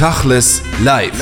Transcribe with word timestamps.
Tachles 0.00 0.62
live. 0.82 1.12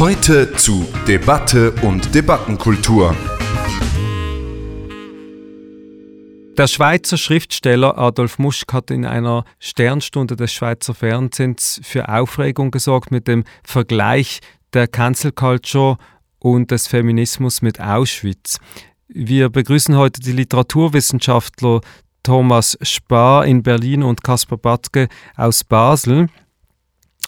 Heute 0.00 0.54
zu 0.54 0.88
Debatte 1.06 1.70
und 1.70 2.12
Debattenkultur. 2.12 3.14
Der 6.58 6.66
Schweizer 6.66 7.16
Schriftsteller 7.16 7.96
Adolf 7.96 8.40
Muschk 8.40 8.72
hat 8.72 8.90
in 8.90 9.06
einer 9.06 9.44
Sternstunde 9.60 10.34
des 10.34 10.52
Schweizer 10.52 10.94
Fernsehens 10.94 11.80
für 11.84 12.08
Aufregung 12.08 12.72
gesorgt 12.72 13.12
mit 13.12 13.28
dem 13.28 13.44
Vergleich 13.62 14.40
der 14.72 14.88
Cancel 14.88 15.30
Culture 15.30 15.98
und 16.40 16.72
des 16.72 16.88
Feminismus 16.88 17.62
mit 17.62 17.80
Auschwitz. 17.80 18.58
Wir 19.06 19.48
begrüßen 19.48 19.96
heute 19.96 20.20
die 20.20 20.32
Literaturwissenschaftler 20.32 21.82
Thomas 22.24 22.76
Spar 22.82 23.46
in 23.46 23.62
Berlin 23.62 24.02
und 24.02 24.24
Kaspar 24.24 24.58
Batke 24.58 25.06
aus 25.36 25.62
Basel 25.62 26.26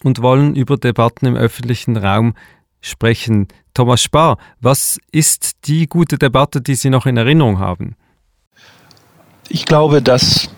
und 0.04 0.22
wollen 0.22 0.54
über 0.54 0.76
Debatten 0.76 1.26
im 1.26 1.34
öffentlichen 1.34 1.96
Raum 1.96 2.34
sprechen. 2.80 3.48
Thomas 3.72 4.02
Spar, 4.02 4.38
was 4.60 4.98
ist 5.10 5.52
die 5.64 5.88
gute 5.88 6.18
Debatte, 6.18 6.60
die 6.60 6.74
Sie 6.74 6.90
noch 6.90 7.06
in 7.06 7.16
Erinnerung 7.16 7.58
haben? 7.58 7.96
Ich 9.48 9.64
glaube, 9.64 10.02
dass 10.02 10.50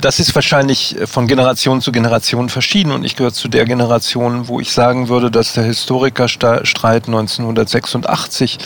das 0.00 0.20
ist 0.20 0.34
wahrscheinlich 0.34 0.96
von 1.06 1.26
Generation 1.26 1.80
zu 1.80 1.92
Generation 1.92 2.50
verschieden 2.50 2.92
und 2.92 3.04
ich 3.04 3.16
gehöre 3.16 3.32
zu 3.32 3.48
der 3.48 3.64
Generation, 3.64 4.48
wo 4.48 4.60
ich 4.60 4.70
sagen 4.70 5.08
würde, 5.08 5.30
dass 5.30 5.54
der 5.54 5.64
Historikerstreit 5.64 7.06
1986 7.06 8.58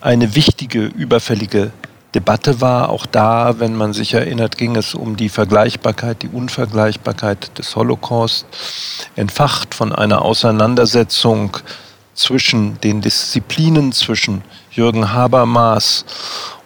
eine 0.00 0.34
wichtige, 0.34 0.86
überfällige 0.86 1.70
Debatte 2.16 2.62
war. 2.62 2.88
Auch 2.88 3.04
da, 3.04 3.60
wenn 3.60 3.76
man 3.76 3.92
sich 3.92 4.14
erinnert, 4.14 4.56
ging 4.56 4.74
es 4.74 4.94
um 4.94 5.18
die 5.18 5.28
Vergleichbarkeit, 5.28 6.22
die 6.22 6.28
Unvergleichbarkeit 6.28 7.58
des 7.58 7.76
Holocaust, 7.76 8.46
entfacht 9.16 9.74
von 9.74 9.92
einer 9.92 10.22
Auseinandersetzung 10.22 11.58
zwischen 12.14 12.80
den 12.80 13.02
Disziplinen, 13.02 13.92
zwischen 13.92 14.42
Jürgen 14.70 15.12
Habermas 15.12 16.06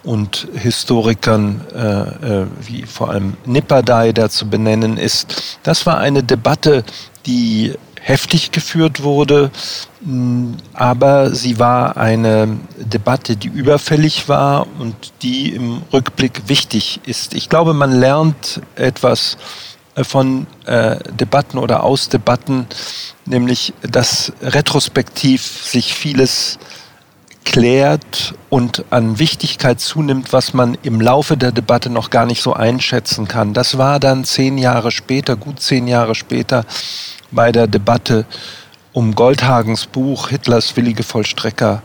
und 0.05 0.47
Historikern 0.55 1.67
äh, 1.75 2.43
äh, 2.43 2.47
wie 2.61 2.85
vor 2.85 3.11
allem 3.11 3.37
Nipperdey, 3.45 4.13
der 4.13 4.31
zu 4.31 4.49
benennen 4.49 4.99
ist. 4.99 5.59
Das 5.65 5.85
war 5.85 5.99
eine 5.99 6.23
Debatte, 6.23 6.85
die 7.27 7.75
heftig 8.01 8.51
geführt 8.51 9.03
wurde, 9.03 9.51
mm, 10.01 10.55
aber 10.73 11.35
sie 11.35 11.59
war 11.59 11.97
eine 11.97 12.59
Debatte, 12.77 13.37
die 13.37 13.49
überfällig 13.49 14.29
war 14.29 14.67
und 14.79 14.95
die 15.23 15.55
im 15.55 15.83
Rückblick 15.93 16.49
wichtig 16.49 17.01
ist. 17.07 17.35
Ich 17.35 17.49
glaube, 17.49 17.75
man 17.75 17.93
lernt 17.93 18.61
etwas 18.75 19.37
äh, 19.95 20.05
von 20.05 20.47
äh, 20.67 20.97
Debatten 21.13 21.59
oder 21.59 21.85
aus 21.85 22.09
Debatten, 22.09 22.67
nämlich 23.27 23.75
dass 23.83 24.33
retrospektiv 24.43 25.43
sich 25.43 25.95
vieles 25.95 26.59
klärt 27.45 28.35
und 28.49 28.85
an 28.91 29.19
Wichtigkeit 29.19 29.81
zunimmt, 29.81 30.33
was 30.33 30.55
man 30.55 30.79
im 30.83 31.01
Laufe 31.01 31.37
der 31.37 31.53
Debatte 31.53 31.91
noch 31.91 32.11
gar 32.11 32.27
nicht 32.27 32.43
so 32.43 32.53
einschätzen 32.53 33.27
kann. 33.27 33.55
Das 33.55 33.79
war 33.79 33.99
dann 33.99 34.25
zehn 34.25 34.57
Jahre 34.59 34.91
später, 34.91 35.37
gut 35.37 35.61
zehn 35.61 35.89
Jahre 35.89 36.15
später, 36.15 36.65
bei 37.31 37.53
der 37.53 37.67
Debatte 37.67 38.25
um 38.93 39.15
Goldhagens 39.15 39.87
Buch 39.87 40.29
Hitlers 40.29 40.77
willige 40.77 41.03
Vollstrecker 41.03 41.83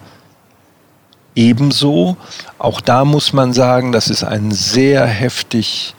ebenso. 1.36 2.18
Auch 2.58 2.82
da 2.82 3.06
muss 3.06 3.34
man 3.34 3.54
sagen, 3.54 3.92
das 3.92 4.08
ist 4.08 4.24
ein 4.24 4.52
sehr 4.52 5.06
heftig 5.06 5.94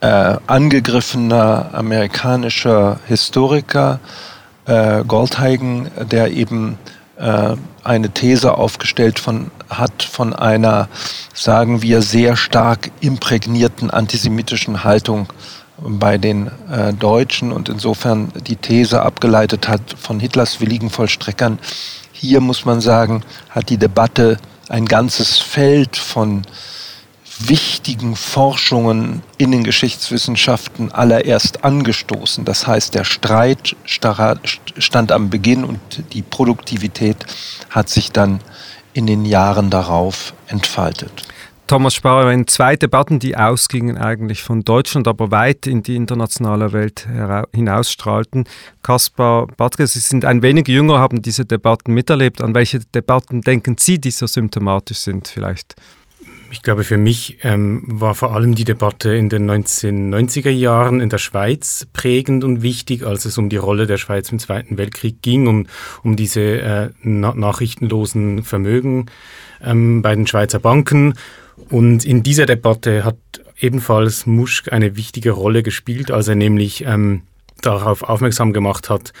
äh, 0.00 0.36
angegriffener 0.46 1.70
amerikanischer 1.72 3.00
Historiker, 3.06 3.98
äh, 4.66 5.02
Goldhagen, 5.04 5.90
der 6.10 6.30
eben 6.32 6.78
äh, 7.16 7.56
eine 7.82 8.10
These 8.10 8.54
aufgestellt 8.54 9.18
von, 9.18 9.50
hat 9.68 10.02
von 10.02 10.34
einer, 10.34 10.88
sagen 11.34 11.82
wir, 11.82 12.02
sehr 12.02 12.36
stark 12.36 12.90
imprägnierten 13.00 13.90
antisemitischen 13.90 14.84
Haltung 14.84 15.28
bei 15.78 16.18
den 16.18 16.50
äh, 16.70 16.92
Deutschen 16.92 17.52
und 17.52 17.68
insofern 17.68 18.32
die 18.46 18.56
These 18.56 19.02
abgeleitet 19.02 19.68
hat 19.68 19.94
von 19.98 20.20
Hitlers 20.20 20.60
willigen 20.60 20.90
Vollstreckern. 20.90 21.58
Hier 22.12 22.40
muss 22.40 22.64
man 22.64 22.80
sagen, 22.80 23.22
hat 23.50 23.68
die 23.68 23.76
Debatte 23.76 24.38
ein 24.68 24.86
ganzes 24.86 25.38
Feld 25.38 25.96
von 25.96 26.42
wichtigen 27.38 28.16
Forschungen 28.16 29.22
in 29.36 29.50
den 29.50 29.62
Geschichtswissenschaften 29.62 30.90
allererst 30.92 31.64
angestoßen. 31.64 32.46
Das 32.46 32.66
heißt, 32.66 32.94
der 32.94 33.04
Streit 33.04 33.76
stand 33.84 35.12
am 35.12 35.28
Beginn 35.28 35.64
und 35.64 35.78
die 36.14 36.22
Produktivität 36.22 37.26
hat 37.68 37.90
sich 37.90 38.10
dann 38.12 38.40
in 38.94 39.06
den 39.06 39.26
Jahren 39.26 39.68
darauf 39.68 40.32
entfaltet. 40.48 41.24
Thomas 41.66 41.94
Sparer, 41.94 42.32
in 42.32 42.46
zwei 42.46 42.76
Debatten, 42.76 43.18
die 43.18 43.36
ausgingen 43.36 43.98
eigentlich 43.98 44.42
von 44.44 44.62
Deutschland, 44.62 45.08
aber 45.08 45.32
weit 45.32 45.66
in 45.66 45.82
die 45.82 45.96
internationale 45.96 46.72
Welt 46.72 47.08
hinausstrahlten. 47.52 48.44
Kaspar 48.82 49.48
Badke, 49.48 49.86
Sie 49.88 49.98
sind 49.98 50.24
ein 50.24 50.42
wenig 50.42 50.68
jünger, 50.68 51.00
haben 51.00 51.22
diese 51.22 51.44
Debatten 51.44 51.92
miterlebt. 51.92 52.40
An 52.40 52.54
welche 52.54 52.78
Debatten 52.78 53.40
denken 53.40 53.76
Sie, 53.80 54.00
die 54.00 54.12
so 54.12 54.28
symptomatisch 54.28 54.98
sind 54.98 55.26
vielleicht? 55.26 55.74
Ich 56.52 56.62
glaube, 56.62 56.84
für 56.84 56.96
mich 56.96 57.38
ähm, 57.42 57.82
war 57.86 58.14
vor 58.14 58.32
allem 58.32 58.54
die 58.54 58.64
Debatte 58.64 59.14
in 59.16 59.28
den 59.28 59.50
1990er 59.50 60.50
Jahren 60.50 61.00
in 61.00 61.08
der 61.08 61.18
Schweiz 61.18 61.88
prägend 61.92 62.44
und 62.44 62.62
wichtig, 62.62 63.04
als 63.04 63.24
es 63.24 63.36
um 63.38 63.48
die 63.48 63.56
Rolle 63.56 63.88
der 63.88 63.96
Schweiz 63.96 64.30
im 64.30 64.38
Zweiten 64.38 64.78
Weltkrieg 64.78 65.20
ging, 65.20 65.48
um, 65.48 65.66
um 66.04 66.14
diese 66.14 66.40
äh, 66.40 66.90
na 67.02 67.34
nachrichtenlosen 67.34 68.44
Vermögen 68.44 69.06
ähm, 69.60 70.02
bei 70.02 70.14
den 70.14 70.28
Schweizer 70.28 70.60
Banken. 70.60 71.14
Und 71.70 72.04
in 72.04 72.22
dieser 72.22 72.46
Debatte 72.46 73.04
hat 73.04 73.16
ebenfalls 73.58 74.26
Muschk 74.26 74.72
eine 74.72 74.96
wichtige 74.96 75.30
Rolle 75.30 75.62
gespielt, 75.62 76.10
als 76.10 76.28
er 76.28 76.34
nämlich 76.34 76.84
ähm, 76.84 77.22
darauf 77.62 78.02
aufmerksam 78.02 78.52
gemacht 78.52 78.90
hat, 78.90 79.12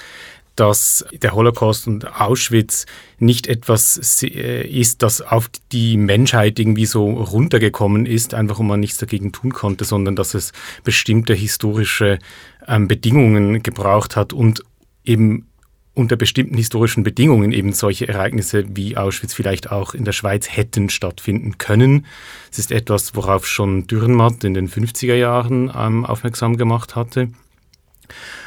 dass 0.56 1.04
der 1.12 1.32
Holocaust 1.32 1.86
und 1.86 2.20
Auschwitz 2.20 2.86
nicht 3.18 3.46
etwas 3.46 4.22
äh, 4.22 4.66
ist, 4.66 5.02
das 5.02 5.20
auf 5.20 5.48
die 5.70 5.96
Menschheit 5.98 6.58
irgendwie 6.58 6.86
so 6.86 7.10
runtergekommen 7.10 8.06
ist, 8.06 8.32
einfach 8.32 8.58
um 8.58 8.66
man 8.66 8.80
nichts 8.80 8.98
dagegen 8.98 9.32
tun 9.32 9.52
konnte, 9.52 9.84
sondern 9.84 10.16
dass 10.16 10.34
es 10.34 10.52
bestimmte 10.82 11.34
historische 11.34 12.18
ähm, 12.66 12.88
Bedingungen 12.88 13.62
gebraucht 13.62 14.16
hat 14.16 14.32
und 14.32 14.62
eben 15.04 15.46
unter 15.96 16.16
bestimmten 16.16 16.56
historischen 16.56 17.02
Bedingungen 17.04 17.52
eben 17.52 17.72
solche 17.72 18.06
Ereignisse 18.06 18.64
wie 18.76 18.98
Auschwitz 18.98 19.32
vielleicht 19.32 19.72
auch 19.72 19.94
in 19.94 20.04
der 20.04 20.12
Schweiz 20.12 20.46
hätten 20.54 20.90
stattfinden 20.90 21.56
können. 21.56 22.06
Es 22.52 22.58
ist 22.58 22.70
etwas, 22.70 23.16
worauf 23.16 23.46
schon 23.46 23.86
Dürrenmatt 23.86 24.44
in 24.44 24.52
den 24.52 24.68
50er 24.68 25.14
Jahren 25.14 25.72
ähm, 25.74 26.04
aufmerksam 26.04 26.58
gemacht 26.58 26.96
hatte. 26.96 27.30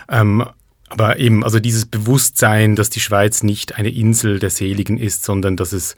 Ähm, 0.10 0.46
aber 0.90 1.20
eben, 1.20 1.44
also 1.44 1.60
dieses 1.60 1.86
Bewusstsein, 1.86 2.76
dass 2.76 2.90
die 2.90 3.00
Schweiz 3.00 3.44
nicht 3.44 3.78
eine 3.78 3.90
Insel 3.90 4.40
der 4.40 4.50
Seligen 4.50 4.98
ist, 4.98 5.24
sondern 5.24 5.56
dass 5.58 5.72
es 5.72 5.96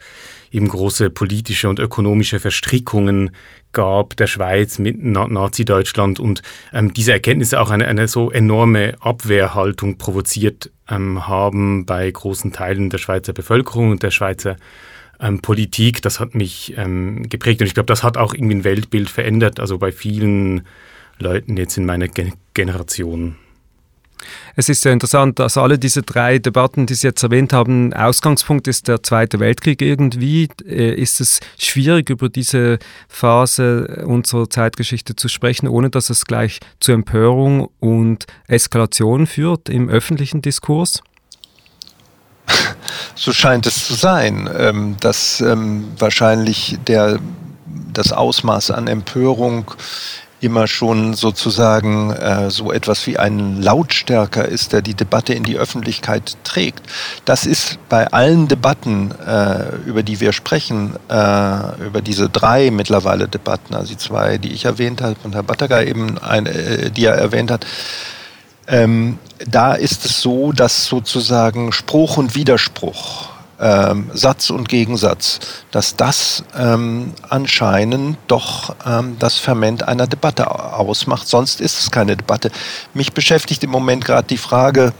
eben 0.50 0.68
große 0.68 1.10
politische 1.10 1.68
und 1.68 1.78
ökonomische 1.78 2.40
Verstrickungen 2.40 3.30
gab 3.72 4.16
der 4.16 4.26
Schweiz 4.26 4.78
mit 4.78 5.02
Nazi-Deutschland 5.02 6.20
und 6.20 6.42
ähm, 6.72 6.92
diese 6.92 7.12
Erkenntnisse 7.12 7.60
auch 7.60 7.70
eine, 7.70 7.86
eine 7.88 8.06
so 8.08 8.30
enorme 8.30 8.94
Abwehrhaltung 9.00 9.96
provoziert 9.96 10.70
ähm, 10.92 11.26
haben 11.26 11.86
bei 11.86 12.10
großen 12.10 12.52
Teilen 12.52 12.90
der 12.90 12.98
Schweizer 12.98 13.32
Bevölkerung 13.32 13.90
und 13.90 14.02
der 14.02 14.10
Schweizer 14.10 14.56
ähm, 15.20 15.40
Politik. 15.40 16.02
Das 16.02 16.20
hat 16.20 16.34
mich 16.34 16.74
ähm, 16.76 17.28
geprägt 17.28 17.60
und 17.60 17.66
ich 17.66 17.74
glaube, 17.74 17.86
das 17.86 18.02
hat 18.02 18.16
auch 18.16 18.34
irgendwie 18.34 18.56
ein 18.56 18.64
Weltbild 18.64 19.08
verändert, 19.08 19.60
also 19.60 19.78
bei 19.78 19.92
vielen 19.92 20.66
Leuten 21.18 21.56
jetzt 21.56 21.76
in 21.76 21.86
meiner 21.86 22.08
Gen 22.08 22.32
Generation. 22.54 23.36
Es 24.56 24.68
ist 24.68 24.82
sehr 24.82 24.92
interessant, 24.92 25.38
dass 25.38 25.56
alle 25.56 25.78
diese 25.78 26.02
drei 26.02 26.38
Debatten, 26.38 26.86
die 26.86 26.94
Sie 26.94 27.06
jetzt 27.06 27.22
erwähnt 27.22 27.52
haben, 27.52 27.92
Ausgangspunkt 27.92 28.68
ist 28.68 28.88
der 28.88 29.02
Zweite 29.02 29.40
Weltkrieg 29.40 29.82
irgendwie. 29.82 30.48
Äh, 30.66 30.94
ist 30.94 31.20
es 31.20 31.40
schwierig, 31.58 32.10
über 32.10 32.28
diese 32.28 32.78
Phase 33.08 34.04
unserer 34.06 34.48
Zeitgeschichte 34.48 35.16
zu 35.16 35.28
sprechen, 35.28 35.68
ohne 35.68 35.90
dass 35.90 36.10
es 36.10 36.24
gleich 36.24 36.60
zu 36.80 36.92
Empörung 36.92 37.68
und 37.80 38.26
Eskalation 38.46 39.26
führt 39.26 39.68
im 39.68 39.88
öffentlichen 39.88 40.42
Diskurs? 40.42 41.02
So 43.14 43.32
scheint 43.32 43.66
es 43.66 43.86
zu 43.86 43.94
sein, 43.94 44.48
ähm, 44.56 44.96
dass 45.00 45.40
ähm, 45.40 45.84
wahrscheinlich 45.98 46.78
der, 46.86 47.18
das 47.92 48.12
Ausmaß 48.12 48.70
an 48.70 48.88
Empörung 48.88 49.70
immer 50.42 50.66
schon 50.66 51.14
sozusagen 51.14 52.10
äh, 52.10 52.50
so 52.50 52.72
etwas 52.72 53.06
wie 53.06 53.18
ein 53.18 53.62
Lautstärker 53.62 54.44
ist, 54.46 54.72
der 54.72 54.82
die 54.82 54.94
Debatte 54.94 55.34
in 55.34 55.44
die 55.44 55.56
Öffentlichkeit 55.56 56.36
trägt. 56.44 56.82
Das 57.24 57.46
ist 57.46 57.78
bei 57.88 58.08
allen 58.08 58.48
Debatten, 58.48 59.12
äh, 59.26 59.76
über 59.86 60.02
die 60.02 60.20
wir 60.20 60.32
sprechen, 60.32 60.96
äh, 61.08 61.84
über 61.86 62.02
diese 62.02 62.28
drei 62.28 62.70
mittlerweile 62.70 63.28
Debatten, 63.28 63.74
also 63.74 63.88
die 63.88 63.98
zwei, 63.98 64.38
die 64.38 64.52
ich 64.52 64.64
erwähnt 64.64 65.00
habe 65.00 65.16
und 65.22 65.34
Herr 65.34 65.44
Battager 65.44 65.86
eben, 65.86 66.18
eine, 66.18 66.50
äh, 66.50 66.90
die 66.90 67.04
er 67.06 67.14
erwähnt 67.14 67.50
hat, 67.50 67.64
Ähm, 68.68 69.18
da 69.50 69.74
ist 69.74 70.04
es 70.04 70.22
so, 70.22 70.52
dass 70.52 70.86
sozusagen 70.86 71.72
Spruch 71.72 72.16
und 72.16 72.36
Widerspruch, 72.36 73.31
ähm, 73.62 74.10
Satz 74.12 74.50
und 74.50 74.68
Gegensatz, 74.68 75.38
dass 75.70 75.96
das 75.96 76.42
ähm, 76.58 77.14
anscheinend 77.28 78.18
doch 78.26 78.74
ähm, 78.84 79.16
das 79.20 79.38
Ferment 79.38 79.86
einer 79.86 80.08
Debatte 80.08 80.50
ausmacht. 80.50 81.28
Sonst 81.28 81.60
ist 81.60 81.78
es 81.78 81.90
keine 81.92 82.16
Debatte. 82.16 82.50
Mich 82.92 83.12
beschäftigt 83.12 83.62
im 83.62 83.70
Moment 83.70 84.04
gerade 84.04 84.26
die 84.26 84.36
Frage, 84.36 84.92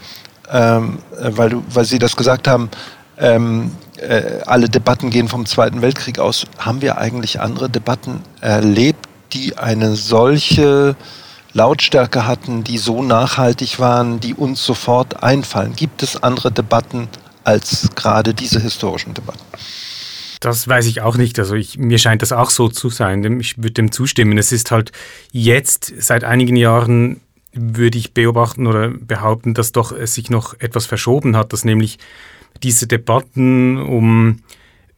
ähm, 0.50 1.00
weil, 1.18 1.50
du, 1.50 1.64
weil 1.70 1.84
Sie 1.84 1.98
das 1.98 2.14
gesagt 2.14 2.46
haben, 2.46 2.70
ähm, 3.18 3.72
äh, 3.96 4.40
alle 4.46 4.68
Debatten 4.68 5.10
gehen 5.10 5.28
vom 5.28 5.44
Zweiten 5.44 5.82
Weltkrieg 5.82 6.20
aus. 6.20 6.46
Haben 6.58 6.82
wir 6.82 6.98
eigentlich 6.98 7.40
andere 7.40 7.68
Debatten 7.68 8.22
erlebt, 8.40 9.08
die 9.32 9.58
eine 9.58 9.96
solche 9.96 10.94
Lautstärke 11.52 12.26
hatten, 12.26 12.62
die 12.62 12.78
so 12.78 13.02
nachhaltig 13.02 13.80
waren, 13.80 14.20
die 14.20 14.34
uns 14.34 14.64
sofort 14.64 15.22
einfallen? 15.24 15.74
Gibt 15.74 16.02
es 16.04 16.22
andere 16.22 16.52
Debatten 16.52 17.08
als 17.44 17.90
gerade 17.94 18.34
diese 18.34 18.60
historischen 18.60 19.14
Debatten? 19.14 19.44
Das 20.40 20.66
weiß 20.66 20.86
ich 20.86 21.02
auch 21.02 21.16
nicht. 21.16 21.38
Also 21.38 21.54
ich, 21.54 21.78
mir 21.78 21.98
scheint 21.98 22.22
das 22.22 22.32
auch 22.32 22.50
so 22.50 22.68
zu 22.68 22.90
sein. 22.90 23.40
Ich 23.40 23.58
würde 23.58 23.72
dem 23.72 23.92
zustimmen. 23.92 24.38
Es 24.38 24.50
ist 24.50 24.70
halt 24.72 24.90
jetzt 25.30 25.92
seit 25.98 26.24
einigen 26.24 26.56
Jahren 26.56 27.20
würde 27.52 27.98
ich 27.98 28.14
beobachten 28.14 28.66
oder 28.66 28.88
behaupten, 28.88 29.54
dass 29.54 29.72
doch 29.72 29.92
es 29.92 30.14
sich 30.14 30.30
noch 30.30 30.58
etwas 30.58 30.86
verschoben 30.86 31.36
hat, 31.36 31.52
dass 31.52 31.64
nämlich 31.64 31.98
diese 32.62 32.86
Debatten 32.86 33.78
um 33.78 34.42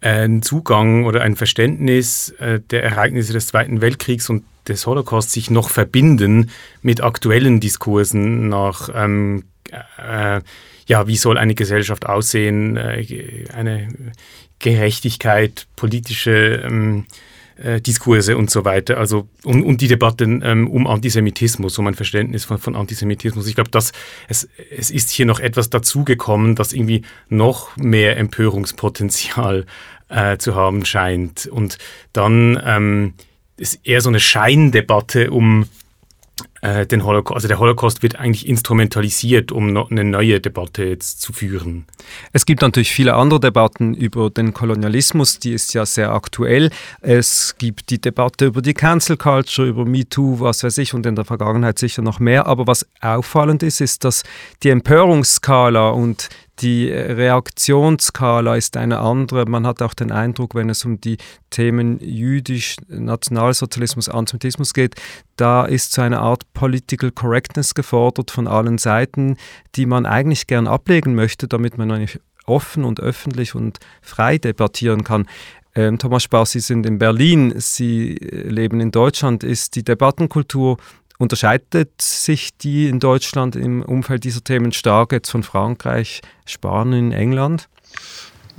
einen 0.00 0.42
Zugang 0.42 1.04
oder 1.04 1.22
ein 1.22 1.34
Verständnis 1.34 2.30
äh, 2.38 2.60
der 2.60 2.84
Ereignisse 2.84 3.32
des 3.32 3.48
Zweiten 3.48 3.80
Weltkriegs 3.80 4.28
und 4.28 4.44
des 4.68 4.86
Holocaust 4.86 5.30
sich 5.30 5.50
noch 5.50 5.70
verbinden 5.70 6.50
mit 6.82 7.02
aktuellen 7.02 7.60
Diskursen 7.60 8.48
nach, 8.48 8.88
ähm, 8.94 9.44
äh, 9.98 10.40
ja, 10.86 11.06
wie 11.06 11.16
soll 11.16 11.38
eine 11.38 11.54
Gesellschaft 11.54 12.06
aussehen, 12.06 12.76
äh, 12.76 13.46
eine 13.52 13.88
Gerechtigkeit, 14.58 15.66
politische 15.76 16.62
ähm, 16.64 17.06
äh, 17.56 17.80
Diskurse 17.80 18.36
und 18.36 18.50
so 18.50 18.64
weiter. 18.64 18.98
Also 18.98 19.28
und, 19.44 19.62
und 19.62 19.80
die 19.80 19.88
Debatten 19.88 20.42
ähm, 20.44 20.68
um 20.68 20.86
Antisemitismus, 20.86 21.78
um 21.78 21.86
ein 21.86 21.94
Verständnis 21.94 22.44
von, 22.44 22.58
von 22.58 22.76
Antisemitismus. 22.76 23.46
Ich 23.46 23.54
glaube, 23.54 23.70
dass 23.70 23.92
es, 24.28 24.48
es 24.76 24.90
ist 24.90 25.10
hier 25.10 25.26
noch 25.26 25.40
etwas 25.40 25.70
dazugekommen, 25.70 26.56
das 26.56 26.72
irgendwie 26.72 27.02
noch 27.28 27.76
mehr 27.76 28.16
Empörungspotenzial 28.16 29.66
äh, 30.08 30.36
zu 30.38 30.54
haben 30.54 30.84
scheint. 30.84 31.46
Und 31.46 31.78
dann 32.12 32.60
ähm, 32.64 33.14
ist 33.56 33.80
eher 33.86 34.00
so 34.00 34.08
eine 34.08 34.20
Scheindebatte 34.20 35.30
um 35.30 35.66
äh, 36.64 36.86
den 36.86 37.04
Holocaust. 37.04 37.36
Also 37.36 37.48
der 37.48 37.58
Holocaust 37.58 38.02
wird 38.02 38.16
eigentlich 38.16 38.48
instrumentalisiert, 38.48 39.52
um 39.52 39.76
eine 39.76 40.02
neue 40.02 40.40
Debatte 40.40 40.84
jetzt 40.84 41.20
zu 41.20 41.34
führen. 41.34 41.84
Es 42.32 42.46
gibt 42.46 42.62
natürlich 42.62 42.90
viele 42.90 43.14
andere 43.14 43.38
Debatten 43.38 43.92
über 43.92 44.30
den 44.30 44.54
Kolonialismus, 44.54 45.38
die 45.38 45.52
ist 45.52 45.74
ja 45.74 45.84
sehr 45.84 46.12
aktuell. 46.12 46.70
Es 47.02 47.56
gibt 47.58 47.90
die 47.90 48.00
Debatte 48.00 48.46
über 48.46 48.62
die 48.62 48.72
Cancel 48.72 49.18
Culture, 49.18 49.68
über 49.68 49.84
MeToo, 49.84 50.40
was 50.40 50.64
weiß 50.64 50.78
ich, 50.78 50.94
und 50.94 51.04
in 51.04 51.16
der 51.16 51.26
Vergangenheit 51.26 51.78
sicher 51.78 52.00
noch 52.00 52.18
mehr. 52.18 52.46
Aber 52.46 52.66
was 52.66 52.86
auffallend 53.02 53.62
ist, 53.62 53.82
ist, 53.82 54.04
dass 54.04 54.22
die 54.62 54.70
Empörungsskala 54.70 55.90
und 55.90 56.30
die 56.60 56.88
Reaktionsskala 56.88 58.56
ist 58.56 58.76
eine 58.76 59.00
andere. 59.00 59.44
Man 59.46 59.66
hat 59.66 59.82
auch 59.82 59.94
den 59.94 60.12
Eindruck, 60.12 60.54
wenn 60.54 60.70
es 60.70 60.84
um 60.84 61.00
die 61.00 61.16
Themen 61.50 61.98
jüdisch, 62.00 62.76
Nationalsozialismus, 62.88 64.08
Antisemitismus 64.08 64.72
geht, 64.72 64.94
da 65.36 65.64
ist 65.64 65.92
so 65.92 66.02
eine 66.02 66.20
Art 66.20 66.44
Political 66.54 67.10
Correctness 67.10 67.74
gefordert 67.74 68.30
von 68.30 68.46
allen 68.46 68.78
Seiten, 68.78 69.36
die 69.74 69.86
man 69.86 70.06
eigentlich 70.06 70.46
gern 70.46 70.68
ablegen 70.68 71.14
möchte, 71.14 71.48
damit 71.48 71.76
man 71.76 71.90
eigentlich 71.90 72.20
offen 72.46 72.84
und 72.84 73.00
öffentlich 73.00 73.54
und 73.54 73.78
frei 74.00 74.38
debattieren 74.38 75.02
kann. 75.02 75.26
Ähm, 75.74 75.98
Thomas 75.98 76.22
Spaß, 76.22 76.52
Sie 76.52 76.60
sind 76.60 76.86
in 76.86 76.98
Berlin, 76.98 77.54
Sie 77.56 78.14
leben 78.14 78.80
in 78.80 78.92
Deutschland. 78.92 79.42
Ist 79.42 79.74
die 79.74 79.82
Debattenkultur 79.82 80.76
Unterscheidet 81.18 82.02
sich 82.02 82.56
die 82.56 82.88
in 82.88 82.98
Deutschland 82.98 83.54
im 83.54 83.82
Umfeld 83.82 84.24
dieser 84.24 84.42
Themen 84.42 84.72
stark 84.72 85.12
jetzt 85.12 85.30
von 85.30 85.42
Frankreich, 85.42 86.22
Spanien, 86.44 87.12
England? 87.12 87.68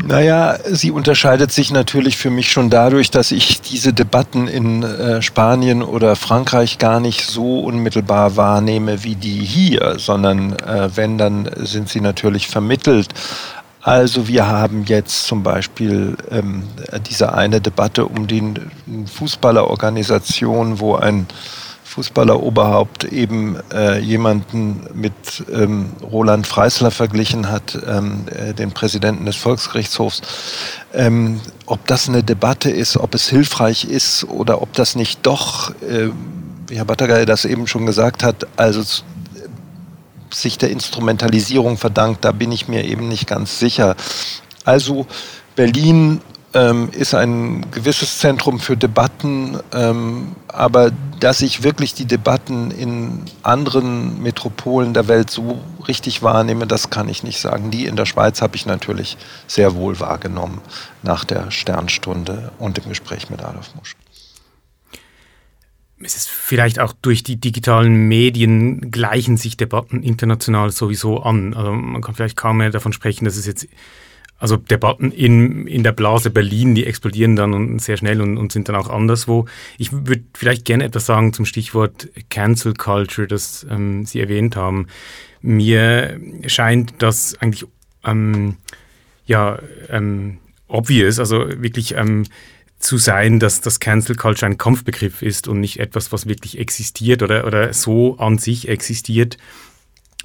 Naja, 0.04 0.58
sie 0.70 0.92
unterscheidet 0.92 1.52
sich 1.52 1.72
natürlich 1.72 2.18
für 2.18 2.30
mich 2.30 2.52
schon 2.52 2.70
dadurch, 2.70 3.12
dass 3.12 3.32
ich 3.32 3.62
diese 3.62 3.94
Debatten 3.94 4.48
in 4.48 4.84
äh, 4.84 5.22
Spanien 5.22 5.82
oder 5.82 6.18
Frankreich 6.18 6.78
gar 6.80 7.00
nicht 7.00 7.26
so 7.26 7.62
unmittelbar 7.62 8.36
wahrnehme 8.36 9.04
wie 9.04 9.16
die 9.16 9.40
hier, 9.40 9.96
sondern 9.98 10.54
äh, 10.60 10.90
wenn, 10.96 11.18
dann 11.18 11.50
sind 11.60 11.88
sie 11.88 12.02
natürlich 12.02 12.48
vermittelt. 12.48 13.08
Also 13.82 14.28
wir 14.28 14.48
haben 14.48 14.84
jetzt 14.86 15.28
zum 15.28 15.44
Beispiel 15.44 16.18
ähm, 16.30 16.64
diese 17.10 17.34
eine 17.34 17.62
Debatte 17.62 18.06
um 18.06 18.28
die 18.28 18.44
Fußballerorganisation, 19.06 20.80
wo 20.80 20.96
ein 20.96 21.28
Fußballeroberhaupt 21.96 23.06
eben 23.06 23.58
äh, 23.74 24.00
jemanden 24.00 24.86
mit 24.94 25.14
ähm, 25.50 25.92
Roland 26.04 26.46
Freisler 26.46 26.92
verglichen 26.92 27.50
hat, 27.50 27.78
ähm, 27.88 28.26
äh, 28.28 28.54
den 28.54 28.72
Präsidenten 28.72 29.26
des 29.26 29.38
Volksgerichtshofs. 29.38 30.22
Ähm, 30.94 31.40
ob 31.66 31.88
das 31.88 32.10
eine 32.10 32.22
Debatte 32.22 32.70
ist, 32.70 32.98
ob 32.98 33.16
es 33.16 33.30
hilfreich 33.30 33.86
ist 33.86 34.26
oder 34.26 34.62
ob 34.62 34.74
das 34.74 34.96
nicht 34.96 35.26
doch, 35.26 35.70
äh, 35.82 36.10
wie 36.68 36.76
Herr 36.76 36.84
Battergei 36.84 37.24
das 37.24 37.46
eben 37.46 37.66
schon 37.66 37.86
gesagt 37.86 38.24
hat, 38.24 38.46
also 38.58 38.84
sich 40.34 40.58
der 40.58 40.72
Instrumentalisierung 40.72 41.78
verdankt, 41.78 42.26
da 42.26 42.34
bin 42.34 42.52
ich 42.52 42.68
mir 42.68 42.84
eben 42.84 43.08
nicht 43.08 43.26
ganz 43.26 43.58
sicher. 43.58 43.96
Also 44.66 45.08
Berlin 45.56 46.20
ähm, 46.56 46.90
ist 46.94 47.14
ein 47.14 47.70
gewisses 47.70 48.18
Zentrum 48.20 48.60
für 48.60 48.78
Debatten, 48.78 49.60
ähm, 49.74 50.36
aber 50.48 50.92
dass 51.20 51.42
ich 51.42 51.64
wirklich 51.64 51.94
die 51.94 52.06
Debatten 52.06 52.72
in 52.72 53.26
anderen 53.44 54.24
Metropolen 54.24 54.94
der 54.94 55.08
Welt 55.10 55.30
so 55.30 55.62
richtig 55.88 56.24
wahrnehme, 56.24 56.66
das 56.66 56.90
kann 56.90 57.10
ich 57.10 57.24
nicht 57.24 57.40
sagen. 57.40 57.72
Die 57.72 57.86
in 57.86 57.98
der 57.98 58.06
Schweiz 58.06 58.42
habe 58.42 58.56
ich 58.56 58.66
natürlich 58.66 59.18
sehr 59.48 59.76
wohl 59.76 60.00
wahrgenommen 60.00 60.62
nach 61.04 61.26
der 61.26 61.52
Sternstunde 61.52 62.52
und 62.58 62.78
dem 62.78 62.88
Gespräch 62.88 63.30
mit 63.30 63.44
Adolf 63.44 63.76
Musch. 63.76 63.96
Es 66.02 66.16
ist 66.16 66.30
vielleicht 66.30 66.80
auch 66.80 66.94
durch 67.02 67.24
die 67.24 67.38
digitalen 67.38 68.08
Medien 68.08 68.92
gleichen 68.92 69.38
sich 69.38 69.58
Debatten 69.58 70.04
international 70.04 70.72
sowieso 70.72 71.22
an. 71.22 71.54
Also 71.54 71.72
man 71.72 72.02
kann 72.02 72.16
vielleicht 72.16 72.38
kaum 72.38 72.58
mehr 72.58 72.70
davon 72.70 72.94
sprechen, 72.94 73.26
dass 73.26 73.38
es 73.38 73.46
jetzt 73.46 73.68
also 74.46 74.58
Debatten 74.58 75.12
in, 75.12 75.66
in 75.66 75.82
der 75.82 75.92
Blase 75.92 76.30
Berlin, 76.30 76.76
die 76.76 76.86
explodieren 76.86 77.36
dann 77.36 77.80
sehr 77.80 77.98
schnell 77.98 78.22
und, 78.22 78.38
und 78.38 78.52
sind 78.52 78.70
dann 78.70 78.76
auch 78.76 78.90
anderswo. 78.90 79.48
Ich 79.80 79.92
würde 79.92 80.24
vielleicht 80.36 80.66
gerne 80.66 80.84
etwas 80.84 81.08
sagen 81.08 81.34
zum 81.34 81.46
Stichwort 81.46 82.10
Cancel 82.30 82.76
Culture, 82.76 83.26
das 83.26 83.66
ähm, 83.72 84.06
Sie 84.06 84.20
erwähnt 84.20 84.56
haben. 84.56 84.86
Mir 85.42 86.20
scheint 86.46 86.94
das 87.00 87.36
eigentlich 87.40 87.66
ähm, 88.04 88.58
ja 89.26 89.58
ähm, 89.90 90.38
obvious, 90.68 91.18
also 91.18 91.40
wirklich 91.60 91.96
ähm, 91.96 92.26
zu 92.78 93.00
sein, 93.00 93.40
dass 93.40 93.62
das 93.62 93.80
Cancel 93.80 94.16
Culture 94.16 94.52
ein 94.52 94.60
Kampfbegriff 94.60 95.24
ist 95.24 95.48
und 95.48 95.60
nicht 95.60 95.80
etwas, 95.80 96.12
was 96.12 96.28
wirklich 96.28 96.60
existiert 96.60 97.24
oder, 97.24 97.48
oder 97.48 97.74
so 97.74 98.18
an 98.20 98.38
sich 98.38 98.68
existiert. 98.68 99.40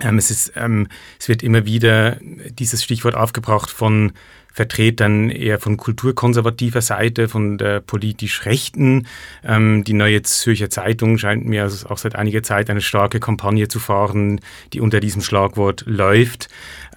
Ähm, 0.01 0.19
es, 0.19 0.31
ist, 0.31 0.53
ähm, 0.57 0.89
es 1.19 1.29
wird 1.29 1.43
immer 1.43 1.65
wieder 1.67 2.17
dieses 2.21 2.83
Stichwort 2.83 3.15
aufgebracht 3.15 3.71
von 3.71 4.13
Vertretern 4.53 5.31
eher 5.31 5.59
von 5.61 5.77
kulturkonservativer 5.77 6.81
Seite, 6.81 7.29
von 7.29 7.57
der 7.57 7.81
politisch 7.81 8.45
Rechten. 8.47 9.07
Ähm, 9.45 9.85
die 9.85 9.93
Neue 9.93 10.23
Zürcher 10.23 10.71
Zeitung 10.71 11.19
scheint 11.19 11.47
mir 11.47 11.63
also 11.63 11.89
auch 11.89 11.99
seit 11.99 12.17
einiger 12.17 12.43
Zeit 12.43 12.69
eine 12.69 12.81
starke 12.81 13.21
Kampagne 13.21 13.69
zu 13.69 13.79
fahren, 13.79 14.41
die 14.73 14.81
unter 14.81 15.01
diesem 15.01 15.23
Schlagwort 15.23 15.85
läuft. 15.87 16.49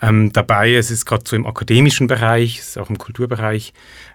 Ähm, 0.03 0.33
dabei, 0.33 0.75
es 0.75 0.91
ist 0.91 1.05
gerade 1.05 1.23
so 1.25 1.33
im 1.37 1.47
akademischen 1.47 2.07
Bereich, 2.07 2.59
es 2.59 2.67
ist 2.69 2.77
auch 2.77 2.89
im 2.89 2.97
Kulturbereich, 2.97 3.71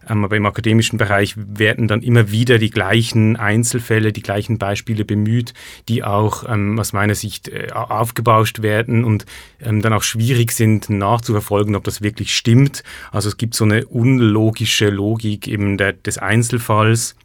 ähm, 0.07 0.23
aber 0.23 0.37
im 0.37 0.45
akademischen 0.45 0.99
Bereich 0.99 1.35
werden 1.39 1.89
dann 1.89 2.03
immer 2.03 2.31
wieder 2.31 2.59
die 2.59 2.69
gleichen 2.69 3.37
Einzelfälle, 3.37 4.13
die 4.13 4.21
gleichen 4.21 4.59
Beispiele 4.59 5.07
bemüht, 5.07 5.55
die 5.89 6.05
auch 6.05 6.45
ähm, 6.47 6.79
aus 6.79 6.93
meiner 6.93 7.15
Sicht 7.15 7.49
äh, 7.49 7.69
aufgebauscht 7.73 8.61
werden 8.61 9.03
und 9.03 9.25
ähm, 9.63 9.81
dann 9.81 9.95
auch 9.95 10.03
schwierig 10.03 10.53
sind 10.53 10.91
nachzuverfolgen, 10.91 11.75
ob 11.75 11.85
das 11.85 12.03
wirklich 12.03 12.37
stimmt. 12.37 12.83
Also 13.11 13.31
es 13.31 13.39
gibt 13.39 13.55
so 13.55 13.65
eine 13.65 13.87
unlogische 13.87 14.91
Logik 14.91 15.49
eben 15.49 15.79
der, 15.79 15.95
des 15.95 16.19
Einzelfalls. 16.19 17.17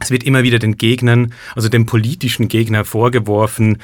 Es 0.00 0.10
wird 0.10 0.24
immer 0.24 0.42
wieder 0.42 0.58
den 0.58 0.76
Gegnern, 0.76 1.32
also 1.54 1.70
dem 1.70 1.86
politischen 1.86 2.48
Gegner 2.48 2.84
vorgeworfen, 2.84 3.78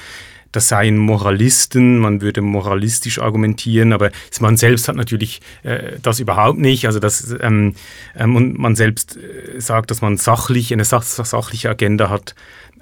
das 0.52 0.69
seien 0.69 0.99
Moralisten, 0.99 1.99
man 1.99 2.21
würde 2.21 2.40
moralistisch 2.42 3.21
argumentieren, 3.21 3.92
aber 3.92 4.11
man 4.40 4.57
selbst 4.57 4.88
hat 4.88 4.97
natürlich 4.97 5.40
äh, 5.62 5.99
das 6.02 6.21
überhaupt 6.21 6.59
nicht. 6.59 6.87
Also 6.87 6.99
das, 6.99 7.35
ähm, 7.40 7.75
ähm, 8.16 8.37
und 8.37 8.59
man 8.59 8.76
selbst 8.76 9.16
äh, 9.16 9.61
sagt, 9.61 9.90
dass 9.90 10.00
man 10.00 10.16
sachlich, 10.16 10.73
eine 10.73 10.85
sach 10.85 11.02
sachliche 11.02 11.71
Agenda 11.71 12.11
hat. 12.11 12.35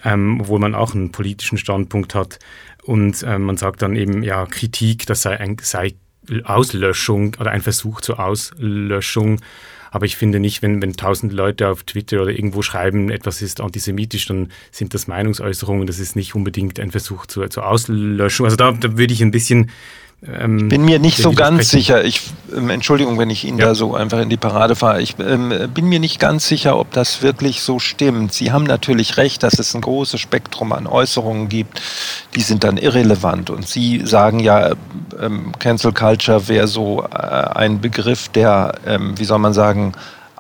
ähm, 0.05 0.41
obwohl 0.41 0.59
man 0.59 0.75
auch 0.75 0.95
einen 0.95 1.13
politischen 1.13 1.59
Standpunkt 1.59 2.15
hat. 2.15 2.39
Und 2.85 3.25
ähm, 3.27 3.43
man 3.43 3.57
sagt 3.57 3.83
dann 3.83 3.97
eben, 3.97 4.23
ja, 4.23 4.47
Kritik, 4.47 5.07
das 5.07 5.23
sei, 5.23 5.39
ein, 5.39 5.57
sei 5.61 5.95
Auslöschung 6.45 7.37
oder 7.39 7.51
ein 7.51 7.63
Versuch 7.63 8.01
zur 8.01 8.21
Auslöschung. 8.21 9.41
Aber 9.91 10.07
ich 10.07 10.17
finde 10.17 10.41
nicht, 10.41 10.63
wenn, 10.63 10.83
wenn 10.83 10.95
tausend 10.95 11.33
Leute 11.33 11.69
auf 11.69 11.83
Twitter 11.83 12.23
oder 12.23 12.31
irgendwo 12.31 12.63
schreiben, 12.63 13.11
etwas 13.11 13.43
ist 13.43 13.61
antisemitisch, 13.61 14.27
dann 14.27 14.51
sind 14.71 14.95
das 14.95 15.07
Meinungsäußerungen. 15.07 15.87
Das 15.87 15.99
ist 15.99 16.17
nicht 16.17 16.35
unbedingt 16.35 16.81
ein 16.81 16.91
Versuch 16.91 17.27
zur, 17.27 17.51
zur 17.51 17.67
Auslöschung. 17.67 18.47
Also 18.47 18.57
da, 18.57 18.73
da 18.73 18.97
würde 18.97 19.13
ich 19.13 19.23
ein 19.23 19.31
bisschen 19.31 19.71
ähm, 20.27 20.59
ich 20.59 20.69
bin 20.69 20.85
mir 20.85 20.99
nicht 20.99 21.19
so 21.19 21.33
ganz 21.33 21.71
sicher. 21.71 22.05
Ich, 22.05 22.23
ähm, 22.55 22.71
Entschuldigung, 22.71 23.19
wenn 23.19 23.31
ich 23.31 23.45
Ihnen 23.45 23.59
ja. 23.59 23.67
da 23.67 23.75
so 23.75 23.95
einfach 23.95 24.19
in 24.19 24.29
die 24.29 24.37
Parade 24.37 24.75
fahre. 24.75 25.01
Ich 25.01 25.15
ähm, 25.21 25.53
bin 25.73 25.89
mir 25.89 26.01
nicht 26.01 26.19
ganz 26.19 26.49
sicher, 26.49 26.77
ob 26.77 26.91
das 26.93 27.23
wirklich 27.23 27.63
so 27.63 27.79
stimmt. 27.79 28.33
Sie 28.33 28.51
haben 28.51 28.65
natürlich 28.65 29.17
recht, 29.17 29.45
dass 29.45 29.59
es 29.61 29.75
ein 29.75 29.81
großes 29.81 30.21
Spektrum 30.21 30.73
an 30.73 30.89
Äußerungen 30.89 31.49
gibt, 31.49 31.81
die 32.35 32.41
sind 32.41 32.65
dann 32.65 32.79
irrelevant. 32.79 33.51
Und 33.51 33.69
Sie 33.69 34.03
sagen 34.05 34.41
ja, 34.41 34.73
ähm, 35.21 35.53
Cancel 35.59 35.93
Culture 35.93 36.49
wäre 36.49 36.67
so 36.67 37.05
äh, 37.05 37.17
ein 37.17 37.81
Begriff, 37.81 38.29
der, 38.29 38.75
ähm, 38.87 39.17
wie 39.19 39.25
soll 39.25 39.39
man 39.39 39.53
sagen, 39.53 39.93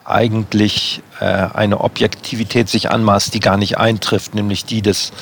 eigentlich 0.05 1.03
äh, 1.21 1.25
eine 1.25 1.83
Objektivität 1.83 2.69
sich 2.69 2.91
anmaßt, 2.91 3.33
die 3.33 3.41
gar 3.41 3.59
nicht 3.59 3.79
eintrifft, 3.79 4.35
nämlich 4.35 4.65
die 4.65 4.83
des 4.83 5.13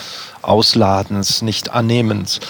Ausladens, 0.42 1.42
nicht 1.42 1.72
Annehmens. 1.72 2.40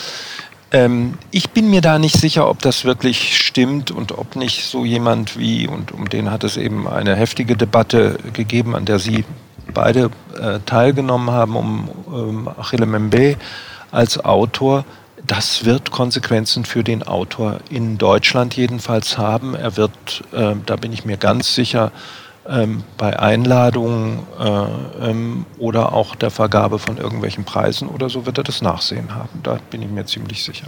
Ähm, 0.76 1.14
ich 1.30 1.50
bin 1.50 1.70
mir 1.70 1.80
da 1.80 1.98
nicht 1.98 2.18
sicher, 2.18 2.50
ob 2.50 2.60
das 2.60 2.84
wirklich 2.84 3.38
stimmt 3.38 3.90
und 3.90 4.12
ob 4.12 4.36
nicht 4.36 4.66
so 4.66 4.84
jemand 4.84 5.38
wie, 5.38 5.66
und 5.66 5.90
um 5.90 6.06
den 6.10 6.30
hat 6.30 6.44
es 6.44 6.58
eben 6.58 6.86
eine 6.86 7.16
heftige 7.16 7.56
Debatte 7.56 8.18
gegeben, 8.34 8.76
an 8.76 8.84
der 8.84 8.98
Sie 8.98 9.24
beide 9.72 10.10
äh, 10.38 10.58
teilgenommen 10.66 11.30
haben, 11.30 11.56
um 11.56 11.88
ähm, 12.12 12.48
Achille 12.48 12.84
Membe 12.84 13.36
als 13.90 14.22
Autor. 14.22 14.84
Das 15.26 15.64
wird 15.64 15.92
Konsequenzen 15.92 16.66
für 16.66 16.84
den 16.84 17.02
Autor 17.02 17.60
in 17.70 17.96
Deutschland 17.96 18.54
jedenfalls 18.54 19.16
haben. 19.16 19.54
Er 19.54 19.78
wird, 19.78 20.24
äh, 20.32 20.56
da 20.66 20.76
bin 20.76 20.92
ich 20.92 21.06
mir 21.06 21.16
ganz 21.16 21.54
sicher, 21.54 21.90
ähm, 22.48 22.84
bei 22.96 23.18
Einladungen 23.18 24.20
äh, 24.38 25.10
ähm, 25.10 25.46
oder 25.58 25.92
auch 25.92 26.14
der 26.14 26.30
Vergabe 26.30 26.78
von 26.78 26.98
irgendwelchen 26.98 27.44
Preisen 27.44 27.88
oder 27.88 28.08
so 28.08 28.26
wird 28.26 28.38
er 28.38 28.44
das 28.44 28.62
Nachsehen 28.62 29.14
haben. 29.14 29.40
Da 29.42 29.58
bin 29.70 29.82
ich 29.82 29.90
mir 29.90 30.06
ziemlich 30.06 30.44
sicher. 30.44 30.66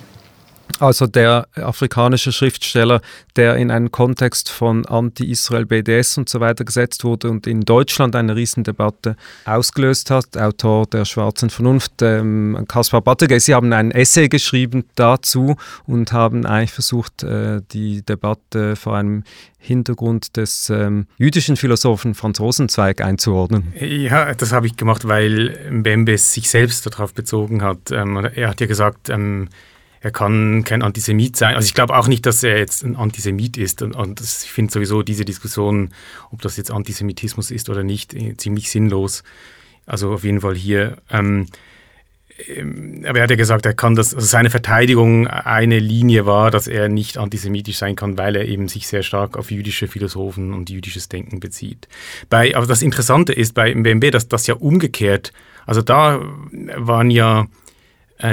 Also 0.80 1.06
der 1.06 1.49
afrikanische 1.54 2.32
Schriftsteller, 2.32 3.00
der 3.37 3.56
in 3.56 3.70
einen 3.70 3.90
Kontext 3.90 4.49
von 4.49 4.87
Anti-Israel, 4.87 5.66
BDS 5.66 6.18
und 6.18 6.28
so 6.28 6.40
weiter 6.40 6.64
gesetzt 6.64 7.04
wurde 7.04 7.30
und 7.30 7.47
in 7.47 7.62
Deutschland 7.62 8.14
eine 8.14 8.37
Riesendebatte 8.37 9.16
ausgelöst 9.44 10.11
hat, 10.11 10.37
Autor 10.37 10.87
der 10.87 11.04
Schwarzen 11.04 11.50
Vernunft, 11.50 12.02
ähm, 12.02 12.64
Kaspar 12.68 13.00
Battergay. 13.00 13.40
Sie 13.40 13.54
haben 13.54 13.73
ein 13.73 13.90
Essay 13.90 14.28
geschrieben 14.28 14.85
dazu 14.94 15.56
und 15.87 16.12
haben 16.12 16.47
eigentlich 16.47 16.73
versucht, 16.73 17.23
äh, 17.23 17.61
die 17.73 18.02
Debatte 18.02 18.76
vor 18.76 18.97
einem 18.97 19.25
Hintergrund 19.58 20.37
des 20.37 20.70
ähm, 20.70 21.06
jüdischen 21.16 21.56
Philosophen 21.56 22.14
Franz 22.14 22.38
Rosenzweig 22.38 23.00
einzuordnen? 23.00 23.73
Ja, 23.78 24.32
das 24.32 24.52
habe 24.52 24.66
ich 24.66 24.76
gemacht, 24.76 25.06
weil 25.08 25.58
Mbembe 25.70 26.16
sich 26.16 26.49
selbst 26.49 26.87
darauf 26.87 27.12
bezogen 27.12 27.62
hat. 27.62 27.90
Ähm, 27.90 28.16
er 28.16 28.50
hat 28.50 28.61
ja 28.61 28.66
gesagt, 28.66 29.11
ähm, 29.11 29.49
er 30.00 30.11
kann 30.11 30.64
kein 30.64 30.83
Antisemit 30.83 31.37
sein. 31.37 31.55
Also 31.55 31.67
ich 31.67 31.75
glaube 31.75 31.97
auch 31.97 32.09
nicht, 32.09 32.26
dass 32.26 32.43
er 32.43 32.59
jetzt 32.59 32.85
ein 32.85 32.97
Antisemit 32.97 33.57
ist. 33.57 33.83
Und, 33.83 33.95
und 33.95 34.21
das, 34.21 34.45
ich 34.45 34.52
finde 34.52 34.73
sowieso 34.73 35.02
diese 35.02 35.25
Diskussion, 35.25 35.90
ob 36.31 36.43
das 36.43 36.57
jetzt 36.57 36.71
Antisemitismus 36.71 37.50
ist 37.50 37.69
oder 37.69 37.83
nicht, 37.83 38.14
äh, 38.14 38.37
ziemlich 38.37 38.71
sinnlos. 38.71 39.25
Also 39.87 40.12
auf 40.12 40.25
jeden 40.25 40.40
Fall 40.40 40.55
hier. 40.55 40.99
Ähm, 41.11 41.47
ähm, 42.47 43.05
aber 43.09 43.19
er 43.19 43.23
hat 43.25 43.31
ja 43.31 43.37
gesagt, 43.37 43.67
er 43.67 43.75
kann 43.75 43.97
das, 43.97 44.14
also 44.14 44.26
seine 44.26 44.50
Verteidigung 44.50 45.26
eine 45.26 45.78
Linie 45.78 46.26
war, 46.26 46.50
dass 46.50 46.69
er 46.69 46.88
nicht 46.88 47.19
antisemitisch 47.19 47.78
sein 47.78 47.97
kann, 47.97 48.17
weil 48.17 48.37
er 48.37 48.47
eben 48.47 48.69
sich 48.69 48.87
sehr 48.87 49.02
stark 49.02 49.37
auf 49.37 49.50
jüdische 49.50 49.88
Philosophen 49.88 50.52
und 50.52 50.71
jüdisches 50.71 51.09
Denken 51.09 51.40
bezieht. 51.40 51.88
Bei, 52.31 52.55
aber 52.55 52.67
das 52.67 52.83
Interessante 52.83 53.33
ist 53.33 53.55
bei 53.55 53.75
MBMB, 53.75 54.12
dass 54.12 54.28
das 54.28 54.47
ja 54.47 54.55
umgekehrt, 54.55 55.33
also 55.67 55.83
da 55.83 56.21
waren 56.76 57.11
ja 57.11 57.47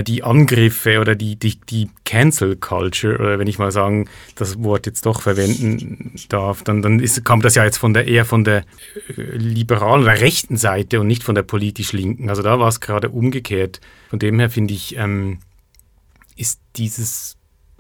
die 0.03 0.23
Angriffe 0.23 0.99
oder 0.99 1.15
die, 1.15 1.35
die, 1.35 1.59
die 1.69 1.89
Cancel 2.05 2.55
Culture, 2.55 3.19
oder 3.19 3.37
wenn 3.37 3.47
ich 3.47 3.59
mal 3.59 3.71
sagen, 3.71 4.09
das 4.35 4.63
Wort 4.63 4.87
jetzt 4.87 5.05
doch 5.05 5.21
verwenden 5.21 6.15
darf, 6.29 6.63
dann, 6.63 6.81
dann 6.81 6.99
ist, 6.99 7.23
kam 7.23 7.41
das 7.41 7.55
ja 7.55 7.63
jetzt 7.63 7.77
von 7.77 7.93
der 7.93 8.07
eher 8.07 8.25
von 8.25 8.43
der 8.43 8.63
äh, 9.15 9.21
liberalen 9.37 10.03
oder 10.03 10.19
rechten 10.19 10.57
Seite 10.57 10.99
und 10.99 11.07
nicht 11.07 11.23
von 11.23 11.35
der 11.35 11.43
politisch 11.43 11.93
linken. 11.93 12.29
Also 12.29 12.41
da 12.41 12.59
war 12.59 12.67
es 12.67 12.79
gerade 12.79 13.09
umgekehrt. 13.09 13.79
Von 14.09 14.19
dem 14.19 14.39
her 14.39 14.49
finde 14.49 14.73
ich, 14.73 14.97
ähm, 14.97 15.39
ist 16.35 16.59
dieses 16.75 17.37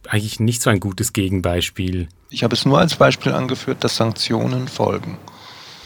eigentlich 0.07 0.39
nicht 0.39 0.61
so 0.61 0.69
ein 0.69 0.79
gutes 0.79 1.13
Gegenbeispiel. 1.13 2.07
Ich 2.29 2.43
habe 2.43 2.53
es 2.53 2.65
nur 2.65 2.79
als 2.79 2.95
Beispiel 2.95 3.31
angeführt, 3.31 3.83
dass 3.83 3.95
Sanktionen 3.95 4.67
folgen. 4.67 5.17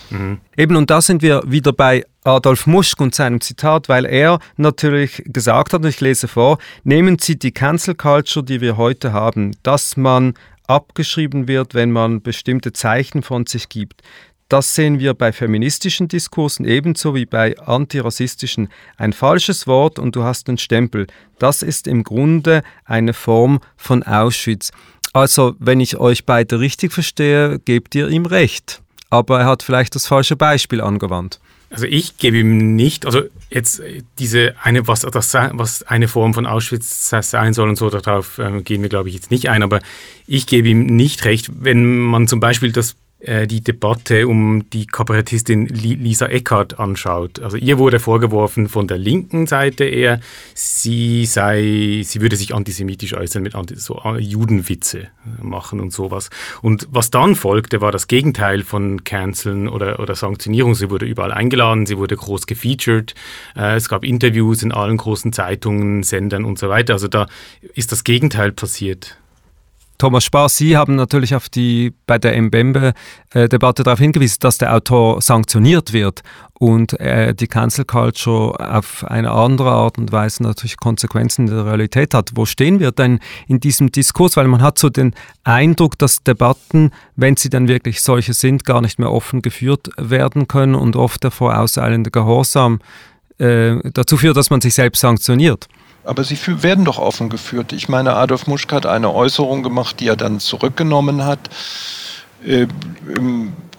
Mhm. 0.10 0.40
Eben, 0.58 0.76
und 0.76 0.90
da 0.90 1.02
sind 1.02 1.22
wir 1.22 1.44
wieder 1.46 1.74
bei 1.74 2.06
Adolf 2.24 2.68
Muschk 2.68 3.00
und 3.02 3.16
seinem 3.16 3.42
Zitat, 3.42 3.90
weil 3.90 4.06
er 4.06 4.40
natürlich 4.58 5.24
gesagt 5.26 5.74
hat, 5.74 5.82
und 5.82 5.88
ich 5.88 6.02
lese 6.02 6.28
vor, 6.28 6.58
nehmen 6.84 7.18
Sie 7.20 7.38
die 7.38 7.52
Cancel 7.52 7.96
Culture, 7.96 8.46
die 8.46 8.62
wir 8.62 8.78
heute 8.78 9.14
haben, 9.14 9.56
dass 9.64 9.98
man 9.98 10.34
abgeschrieben 10.68 11.48
wird, 11.48 11.74
wenn 11.74 11.92
man 11.92 12.22
bestimmte 12.22 12.74
Zeichen 12.74 13.24
von 13.24 13.46
sich 13.46 13.70
gibt. 13.70 14.04
Das 14.50 14.74
sehen 14.74 15.00
wir 15.00 15.14
bei 15.14 15.32
feministischen 15.32 16.08
Diskursen 16.08 16.66
ebenso 16.66 17.14
wie 17.14 17.28
bei 17.28 17.58
antirassistischen. 17.60 18.70
Ein 18.98 19.14
falsches 19.14 19.68
Wort 19.68 20.00
und 20.00 20.16
du 20.16 20.24
hast 20.24 20.50
einen 20.50 20.58
Stempel. 20.58 21.06
Das 21.38 21.62
ist 21.62 21.88
im 21.88 22.04
Grunde 22.04 22.64
eine 22.84 23.14
Form 23.14 23.60
von 23.78 24.02
Auschwitz. 24.02 24.72
Also, 25.14 25.56
wenn 25.60 25.80
ich 25.80 25.98
euch 25.98 26.26
beide 26.26 26.60
richtig 26.60 26.94
verstehe, 26.94 27.60
gebt 27.60 27.94
ihr 27.94 28.10
ihm 28.10 28.26
recht 28.26 28.82
aber 29.10 29.42
er 29.42 29.46
hat 29.46 29.64
vielleicht 29.64 29.96
das 29.96 30.08
falsche 30.08 30.36
Beispiel 30.36 30.82
angewandt. 30.82 31.40
Also 31.72 31.86
ich 31.86 32.18
gebe 32.18 32.38
ihm 32.38 32.76
nicht, 32.76 33.06
also 33.06 33.22
jetzt 33.52 33.82
diese 34.18 34.56
eine, 34.64 34.88
was, 34.88 35.02
das, 35.02 35.34
was 35.34 35.84
eine 35.84 36.08
Form 36.08 36.34
von 36.34 36.48
Auschwitz 36.48 37.10
sein 37.10 37.54
soll 37.54 37.70
und 37.70 37.76
so, 37.76 37.90
darauf 37.92 38.40
äh, 38.40 38.62
gehen 38.64 38.82
wir, 38.82 38.90
glaube 38.90 39.10
ich, 39.10 39.16
jetzt 39.16 39.30
nicht 39.30 39.50
ein, 39.50 39.62
aber 39.62 39.80
ich 40.26 40.48
gebe 40.48 40.68
ihm 40.68 40.88
nicht 40.88 41.26
recht, 41.26 41.52
wenn 41.60 42.00
man 42.00 42.28
zum 42.28 42.40
Beispiel 42.40 42.72
das 42.72 42.96
die 43.22 43.62
Debatte 43.62 44.28
um 44.28 44.70
die 44.70 44.86
Kabarettistin 44.86 45.68
Lisa 45.68 46.28
Eckhardt 46.28 46.80
anschaut. 46.80 47.40
Also 47.42 47.58
ihr 47.58 47.78
wurde 47.78 48.00
vorgeworfen 48.00 48.70
von 48.70 48.88
der 48.88 48.98
linken 48.98 49.46
Seite 49.46 49.84
eher, 49.84 50.22
sie 50.54 51.26
sei, 51.26 52.02
sie 52.04 52.22
würde 52.22 52.38
sich 52.38 52.56
antisemitisch 52.56 53.14
äußern 53.14 53.44
mit 53.44 53.56
Anti 53.56 53.76
so 53.76 54.02
äh, 54.06 54.20
Judenwitze 54.20 55.10
machen 55.42 55.82
und 55.82 55.92
sowas. 55.92 56.30
Und 56.62 56.88
was 56.92 57.12
dann 57.12 57.36
folgte, 57.36 57.82
war 57.82 57.92
das 57.92 58.08
Gegenteil 58.08 58.64
von 58.64 59.04
Canceln 59.04 59.68
oder, 59.68 60.00
oder 60.00 60.16
Sanktionierung. 60.16 60.76
Sie 60.76 60.90
wurde 60.90 61.06
überall 61.06 61.34
eingeladen, 61.34 61.86
sie 61.86 61.98
wurde 61.98 62.16
groß 62.16 62.48
gefeatured, 62.48 63.16
äh, 63.56 63.76
es 63.76 63.90
gab 63.90 64.06
Interviews 64.06 64.64
in 64.64 64.72
allen 64.72 64.98
großen 64.98 65.34
Zeitungen, 65.34 66.04
Sendern 66.04 66.46
und 66.46 66.58
so 66.58 66.70
weiter. 66.70 66.94
Also 66.94 67.10
da 67.10 67.28
ist 67.74 67.92
das 67.92 68.04
Gegenteil 68.06 68.54
passiert. 68.54 69.18
Thomas 70.00 70.24
Spaß, 70.24 70.56
Sie 70.56 70.78
haben 70.78 70.96
natürlich 70.96 71.36
auf 71.36 71.50
die, 71.50 71.94
bei 72.08 72.18
der 72.18 72.42
Mbembe-Debatte 72.42 73.84
darauf 73.84 74.00
hingewiesen, 74.00 74.38
dass 74.40 74.58
der 74.58 74.74
Autor 74.74 75.22
sanktioniert 75.22 75.92
wird 75.92 76.22
und 76.58 76.98
äh, 77.02 77.36
die 77.36 77.48
Cancel 77.48 77.84
Culture 77.84 78.76
auf 78.78 79.04
eine 79.04 79.30
andere 79.32 79.72
Art 79.72 79.98
und 79.98 80.14
Weise 80.14 80.42
natürlich 80.44 80.78
Konsequenzen 80.78 81.50
in 81.50 81.54
der 81.54 81.66
Realität 81.66 82.14
hat. 82.14 82.32
Wo 82.36 82.46
stehen 82.46 82.80
wir 82.80 82.94
denn 82.94 83.20
in 83.50 83.60
diesem 83.60 83.92
Diskurs? 83.92 84.38
Weil 84.38 84.48
man 84.48 84.62
hat 84.62 84.80
so 84.80 84.90
den 84.90 85.14
Eindruck, 85.44 85.98
dass 85.98 86.24
Debatten, 86.24 86.92
wenn 87.18 87.36
sie 87.36 87.50
dann 87.50 87.68
wirklich 87.68 88.02
solche 88.02 88.34
sind, 88.34 88.64
gar 88.64 88.80
nicht 88.80 89.00
mehr 89.00 89.12
offen 89.12 89.42
geführt 89.42 89.90
werden 89.98 90.48
können 90.48 90.76
und 90.76 90.96
oft 90.96 91.26
der 91.26 91.32
vorauseilende 91.32 92.10
Gehorsam 92.10 92.80
äh, 93.38 93.76
dazu 93.92 94.16
führt, 94.16 94.38
dass 94.38 94.50
man 94.50 94.62
sich 94.62 94.76
selbst 94.76 95.02
sanktioniert. 95.02 95.68
Aber 96.10 96.24
sie 96.24 96.40
werden 96.64 96.86
doch 96.86 96.98
offen 96.98 97.30
geführt. 97.30 97.72
Ich 97.72 97.88
meine, 97.88 98.16
Adolf 98.16 98.48
Muschk 98.48 98.74
hat 98.74 98.88
eine 98.88 99.14
Äußerung 99.14 99.62
gemacht, 99.62 100.00
die 100.00 100.08
er 100.08 100.16
dann 100.16 100.40
zurückgenommen 100.40 101.24
hat. 101.24 101.52
Äh, 102.44 102.66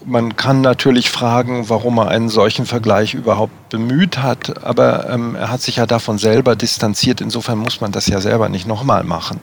man 0.06 0.36
kann 0.36 0.60
natürlich 0.60 1.10
fragen, 1.10 1.68
warum 1.68 1.98
er 1.98 2.06
einen 2.06 2.28
solchen 2.28 2.66
Vergleich 2.66 3.14
überhaupt 3.14 3.52
bemüht 3.70 4.18
hat, 4.18 4.62
aber 4.64 5.08
ähm, 5.08 5.34
er 5.34 5.50
hat 5.50 5.62
sich 5.62 5.76
ja 5.76 5.86
davon 5.86 6.18
selber 6.18 6.56
distanziert. 6.56 7.20
Insofern 7.20 7.58
muss 7.58 7.80
man 7.80 7.92
das 7.92 8.06
ja 8.08 8.20
selber 8.20 8.48
nicht 8.48 8.66
nochmal 8.66 9.04
machen. 9.04 9.40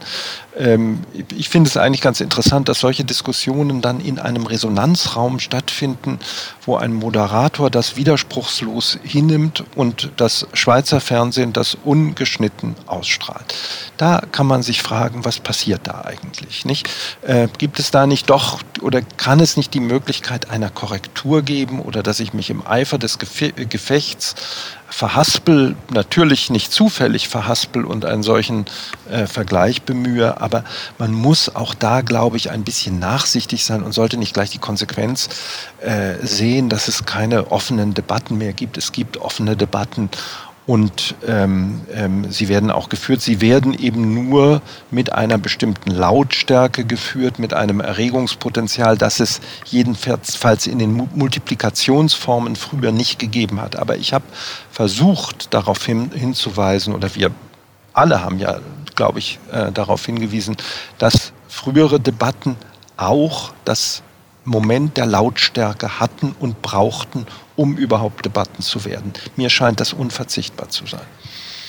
Ähm, 0.58 1.00
ich 1.36 1.50
finde 1.50 1.70
es 1.70 1.78
eigentlich 1.78 2.02
ganz 2.02 2.22
interessant, 2.22 2.70
dass 2.70 2.80
solche 2.80 3.04
Diskussionen 3.04 3.82
dann 3.82 4.00
in 4.00 4.20
einem 4.20 4.46
Resonanzraum 4.46 5.40
stattfinden, 5.40 6.20
wo 6.66 6.76
ein 6.76 6.94
Moderator 6.94 7.70
das 7.70 7.96
widerspruchslos 7.96 9.00
hinnimmt 9.04 9.64
und 9.76 10.12
das 10.18 10.48
Schweizer 10.54 11.00
Fernsehen 11.00 11.54
das 11.54 11.78
ungeschnitten 11.84 12.76
ausstrahlt. 12.86 13.56
Da 13.96 14.22
kann 14.32 14.46
man 14.46 14.62
sich 14.62 14.82
fragen, 14.82 15.26
was 15.26 15.40
passiert 15.40 15.82
da 15.86 16.02
eigentlich? 16.06 16.66
Nicht? 16.66 16.90
Äh, 17.22 17.48
gibt 17.58 17.80
es 17.80 17.92
da 17.92 18.06
nicht 18.06 18.30
doch 18.30 18.60
oder 18.82 19.02
kann 19.02 19.40
es 19.40 19.58
nicht 19.58 19.74
die 19.74 19.80
Möglichkeit 19.80 20.50
einer 20.50 20.70
Korrektur 20.70 21.42
geben 21.42 21.80
oder 21.80 22.04
dass 22.04 22.20
ich 22.20 22.34
mich 22.34 22.50
im 22.50 22.66
Eifer 22.66 22.98
des 22.98 23.18
Gefechts 23.20 24.17
verhaspel, 24.90 25.76
natürlich 25.92 26.50
nicht 26.50 26.72
zufällig 26.72 27.28
verhaspel 27.28 27.86
und 27.86 28.06
einen 28.06 28.24
solchen 28.24 28.66
äh, 29.12 29.28
Vergleich 29.28 29.84
bemühe, 29.84 30.42
aber 30.42 30.64
man 30.98 31.14
muss 31.14 31.54
auch 31.56 31.76
da, 31.76 32.02
glaube 32.02 32.38
ich, 32.38 32.50
ein 32.50 32.64
bisschen 32.64 32.98
nachsichtig 32.98 33.64
sein 33.64 33.84
und 33.84 33.92
sollte 33.92 34.18
nicht 34.18 34.34
gleich 34.34 34.50
die 34.50 34.58
Konsequenz 34.58 35.30
äh, 35.82 36.16
sehen, 36.26 36.70
dass 36.70 36.88
es 36.88 37.06
keine 37.06 37.52
offenen 37.52 37.94
Debatten 37.94 38.38
mehr 38.38 38.54
gibt. 38.54 38.78
Es 38.78 38.92
gibt 38.92 39.18
offene 39.18 39.56
Debatten 39.56 40.10
und 40.68 41.16
ähm, 41.26 41.82
ähm, 41.94 42.30
sie 42.30 42.50
werden 42.50 42.72
auch 42.72 42.90
geführt. 42.90 43.22
Sie 43.22 43.40
werden 43.40 43.74
eben 43.74 44.30
nur 44.30 44.62
mit 44.92 45.14
einer 45.14 45.38
bestimmten 45.38 45.92
Lautstärke 45.92 46.84
geführt, 46.84 47.40
mit 47.40 47.54
einem 47.54 47.80
Erregungspotenzial, 47.80 48.98
das 48.98 49.22
es 49.22 49.40
jedenfalls 49.66 50.68
in 50.68 50.78
den 50.78 51.10
Multiplikationsformen 51.16 52.58
früher 52.58 52.92
nicht 52.92 53.18
gegeben 53.18 53.62
hat. 53.62 53.78
Aber 53.78 53.96
ich 53.96 54.14
habe 54.14 54.26
versucht, 54.70 55.54
darauf 55.54 55.86
hin, 55.86 56.12
hinzuweisen, 56.14 56.94
oder 56.94 57.16
wir 57.16 57.32
alle 57.94 58.22
haben 58.22 58.38
ja, 58.38 58.60
glaube 58.94 59.20
ich, 59.20 59.40
äh, 59.54 59.72
darauf 59.72 60.06
hingewiesen, 60.06 60.58
dass 60.98 61.32
frühere 61.48 62.02
Debatten 62.02 62.58
auch 62.98 63.54
das 63.64 64.04
Moment 64.48 64.98
der 64.98 65.06
Lautstärke 65.06 66.00
hatten 66.00 66.34
und 66.40 66.62
brauchten, 66.62 67.26
um 67.56 67.76
überhaupt 67.78 68.26
Debatten 68.26 68.62
zu 68.64 68.86
werden. 68.86 69.14
Mir 69.36 69.50
scheint 69.50 69.80
das 69.80 69.94
unverzichtbar 69.94 70.70
zu 70.70 70.86
sein. 70.86 71.06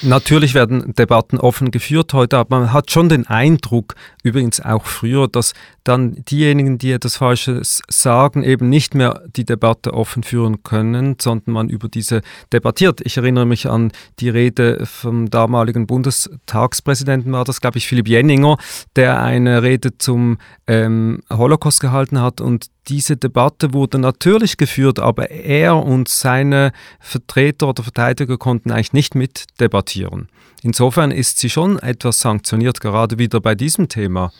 Natürlich 0.01 0.55
werden 0.55 0.95
Debatten 0.95 1.39
offen 1.39 1.73
geführt 1.73 2.13
heute, 2.13 2.39
aber 2.39 2.61
man 2.61 2.73
hat 2.73 2.93
schon 2.93 3.09
den 3.09 3.27
Eindruck, 3.27 3.97
übrigens 4.23 4.61
auch 4.61 4.87
früher, 4.87 5.27
dass 5.27 5.55
dann 5.89 6.23
diejenigen, 6.25 6.79
die 6.79 6.93
etwas 6.93 7.17
Falsches 7.17 7.83
sagen, 7.89 8.43
eben 8.43 8.69
nicht 8.69 8.95
mehr 8.95 9.23
die 9.35 9.45
Debatte 9.45 9.95
offen 9.95 10.23
führen 10.23 10.63
können, 10.63 11.17
sondern 11.19 11.55
man 11.55 11.69
über 11.71 11.89
diese 11.89 12.21
debattiert. 12.53 13.01
Ich 13.05 13.17
erinnere 13.17 13.47
mich 13.47 13.69
an 13.69 13.91
die 14.21 14.29
Rede 14.29 14.85
vom 14.85 15.31
damaligen 15.31 15.87
Bundestagspräsidenten, 15.87 17.33
war 17.33 17.45
das, 17.45 17.61
glaube 17.61 17.79
ich, 17.79 17.87
Philipp 17.87 18.09
Jenninger, 18.09 18.59
der 18.97 19.23
eine 19.23 19.63
Rede 19.63 19.97
zum 19.97 20.39
ähm, 20.67 21.23
Holocaust 21.31 21.81
gehalten 21.81 22.21
hat 22.21 22.41
und 22.41 22.67
diese 22.89 23.17
Debatte 23.17 23.73
wurde 23.73 23.99
natürlich 23.99 24.57
geführt, 24.57 24.99
aber 24.99 25.31
er 25.31 25.77
und 25.77 26.09
seine 26.09 26.73
Vertreter 27.01 27.69
oder 27.69 27.83
Verteidiger 27.83 28.39
konnten 28.39 28.71
eigentlich 28.71 28.93
nicht 28.93 29.15
mitdebattieren. 29.15 30.29
Insofern 30.63 31.11
ist 31.11 31.39
sie 31.39 31.51
schon 31.51 31.79
etwas 31.79 32.21
sanktioniert, 32.21 32.81
gerade 32.81 33.19
wieder 33.19 33.41
bei 33.41 33.55
diesem 33.55 33.89
Thema. 33.89 34.33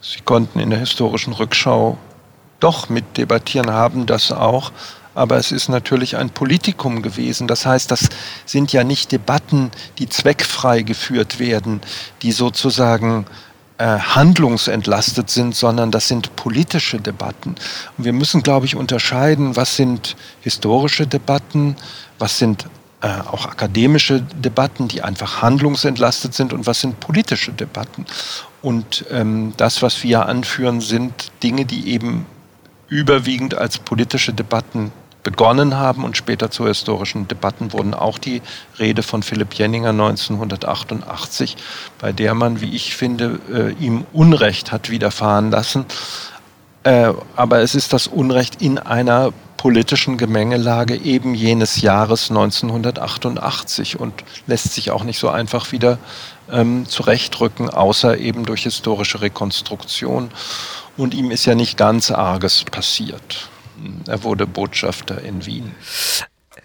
Sie 0.00 0.20
konnten 0.20 0.60
in 0.60 0.70
der 0.70 0.78
historischen 0.78 1.32
Rückschau 1.32 1.98
doch 2.58 2.88
mitdebattieren, 2.88 3.70
haben 3.70 4.06
das 4.06 4.32
auch. 4.32 4.72
Aber 5.14 5.36
es 5.36 5.50
ist 5.50 5.68
natürlich 5.68 6.16
ein 6.16 6.30
Politikum 6.30 7.02
gewesen. 7.02 7.48
Das 7.48 7.66
heißt, 7.66 7.90
das 7.90 8.08
sind 8.46 8.72
ja 8.72 8.84
nicht 8.84 9.12
Debatten, 9.12 9.70
die 9.98 10.08
zweckfrei 10.08 10.82
geführt 10.82 11.38
werden, 11.38 11.80
die 12.22 12.32
sozusagen 12.32 13.26
äh, 13.78 13.98
handlungsentlastet 13.98 15.28
sind, 15.28 15.56
sondern 15.56 15.90
das 15.90 16.06
sind 16.06 16.36
politische 16.36 17.00
Debatten. 17.00 17.56
Und 17.98 18.04
wir 18.04 18.12
müssen, 18.12 18.42
glaube 18.42 18.66
ich, 18.66 18.76
unterscheiden, 18.76 19.56
was 19.56 19.76
sind 19.76 20.16
historische 20.42 21.06
Debatten, 21.06 21.76
was 22.18 22.38
sind 22.38 22.66
äh, 23.02 23.08
auch 23.08 23.46
akademische 23.46 24.20
Debatten, 24.20 24.88
die 24.88 25.02
einfach 25.02 25.42
handlungsentlastet 25.42 26.34
sind 26.34 26.52
und 26.52 26.66
was 26.66 26.80
sind 26.80 27.00
politische 27.00 27.52
Debatten. 27.52 28.04
Und 28.62 29.06
ähm, 29.10 29.54
das, 29.56 29.80
was 29.80 30.02
wir 30.02 30.26
anführen, 30.26 30.80
sind 30.80 31.32
Dinge, 31.42 31.64
die 31.64 31.88
eben 31.92 32.26
überwiegend 32.88 33.54
als 33.54 33.78
politische 33.78 34.34
Debatten 34.34 34.92
begonnen 35.22 35.76
haben 35.76 36.04
und 36.04 36.16
später 36.16 36.50
zu 36.50 36.66
historischen 36.66 37.28
Debatten 37.28 37.72
wurden 37.72 37.94
auch 37.94 38.18
die 38.18 38.42
Rede 38.78 39.02
von 39.02 39.22
Philipp 39.22 39.54
Jenninger 39.54 39.90
1988, 39.90 41.56
bei 41.98 42.12
der 42.12 42.34
man, 42.34 42.60
wie 42.60 42.74
ich 42.74 42.94
finde, 42.94 43.38
äh, 43.52 43.84
ihm 43.84 44.04
Unrecht 44.12 44.72
hat 44.72 44.90
widerfahren 44.90 45.50
lassen. 45.50 45.84
Äh, 46.82 47.12
aber 47.36 47.60
es 47.60 47.74
ist 47.74 47.92
das 47.92 48.06
Unrecht 48.06 48.62
in 48.62 48.78
einer 48.78 49.32
politischen 49.56 50.16
Gemengelage 50.16 50.96
eben 50.96 51.34
jenes 51.34 51.82
Jahres 51.82 52.30
1988 52.30 54.00
und 54.00 54.14
lässt 54.46 54.72
sich 54.72 54.90
auch 54.90 55.04
nicht 55.04 55.18
so 55.18 55.28
einfach 55.28 55.70
wieder 55.72 55.98
ähm, 56.50 56.86
zurechtrücken, 56.86 57.68
außer 57.68 58.16
eben 58.16 58.46
durch 58.46 58.62
historische 58.62 59.20
Rekonstruktion. 59.20 60.30
Und 60.96 61.12
ihm 61.12 61.30
ist 61.30 61.44
ja 61.44 61.54
nicht 61.54 61.76
ganz 61.76 62.10
Arges 62.10 62.64
passiert. 62.64 63.50
Er 64.06 64.22
wurde 64.24 64.46
Botschafter 64.46 65.20
in 65.20 65.44
Wien. 65.44 65.74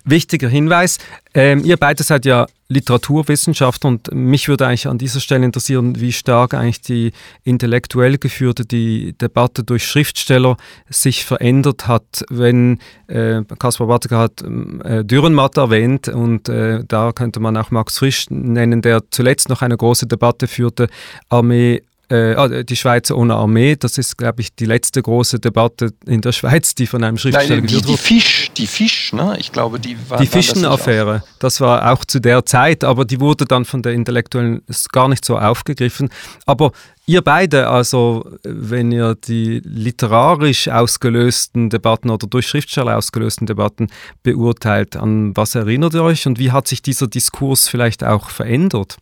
Wichtiger 0.06 0.48
Hinweis, 0.48 1.00
ähm, 1.34 1.64
ihr 1.66 1.78
beide 1.78 2.04
seid 2.04 2.26
ja 2.26 2.46
Literaturwissenschaftler 2.68 3.90
und 3.90 4.14
mich 4.14 4.48
würde 4.48 4.66
eigentlich 4.66 4.88
an 4.88 4.98
dieser 4.98 5.20
Stelle 5.20 5.46
interessieren, 5.46 6.00
wie 6.00 6.12
stark 6.12 6.54
eigentlich 6.54 6.82
die 6.82 7.12
intellektuell 7.44 8.18
geführte 8.18 8.66
die 8.66 9.14
Debatte 9.18 9.64
durch 9.64 9.86
Schriftsteller 9.86 10.58
sich 10.90 11.26
verändert 11.26 11.88
hat. 11.88 12.24
Wenn 12.30 12.80
äh, 13.08 13.42
Kaspar 13.60 13.88
Bartiger 13.88 14.20
hat 14.20 14.44
äh, 14.84 15.04
Dürrenmatt 15.04 15.58
erwähnt 15.58 16.08
und 16.08 16.50
äh, 16.50 16.84
da 16.88 17.12
könnte 17.12 17.40
man 17.40 17.58
auch 17.58 17.72
Max 17.72 18.00
Frisch 18.00 18.26
nennen, 18.30 18.82
der 18.82 19.02
zuletzt 19.12 19.50
noch 19.50 19.62
eine 19.62 19.78
große 19.78 20.08
Debatte 20.08 20.48
führte, 20.48 20.88
Armee 21.30 21.82
äh, 22.10 22.36
ah, 22.36 22.64
die 22.64 22.76
Schweiz 22.76 23.12
ohne 23.12 23.36
Armee, 23.36 23.76
das 23.76 23.98
ist, 23.98 24.18
glaube 24.18 24.42
ich, 24.42 24.56
die 24.56 24.66
letzte 24.66 25.02
große 25.02 25.40
Debatte 25.40 25.92
in 26.06 26.22
der 26.22 26.32
Schweiz, 26.32 26.76
die 26.76 26.88
von 26.88 27.04
einem 27.04 27.18
Schriftsteller 27.18 27.62
Nein, 27.62 27.68
die, 27.68 27.82
die 27.82 27.98
Fisch, 27.98 28.52
die 28.56 28.68
Fisch, 28.68 29.14
ne? 29.14 29.36
Ich 29.40 29.52
glaube, 29.52 29.80
die 29.80 29.98
war 30.08 30.20
Die 30.20 30.28
Fischenaffäre, 30.28 31.24
das, 31.40 31.56
das, 31.56 31.62
war 31.62 31.92
auch 31.92 32.06
zu 32.06 32.20
der 32.20 32.46
Zeit, 32.46 32.84
aber 32.84 33.06
die 33.06 33.20
wurde 33.20 33.46
dann 33.46 33.66
von 33.66 33.82
der 33.82 33.94
Intellektuellen 33.94 34.62
gar 34.92 35.08
nicht 35.08 35.26
so 35.26 35.38
aufgegriffen. 35.38 36.10
Aber 36.46 36.72
ihr 37.06 37.22
beide, 37.22 37.70
also 37.70 38.30
wenn 38.44 38.92
ihr 38.92 39.16
die 39.16 39.62
literarisch 39.64 40.68
ausgelösten 40.68 41.70
Debatten 41.70 42.10
oder 42.10 42.28
durch 42.28 42.48
Schriftsteller 42.48 42.98
ausgelösten 42.98 43.48
Debatten 43.48 43.88
beurteilt, 44.24 44.96
an 44.96 45.36
was 45.36 45.56
erinnert 45.56 45.94
ihr 45.94 46.04
euch 46.04 46.28
und 46.28 46.40
wie 46.40 46.52
hat 46.52 46.68
sich 46.68 46.82
dieser 46.82 47.08
Diskurs 47.08 47.68
vielleicht 47.68 48.04
auch 48.04 48.30
verändert? 48.30 48.98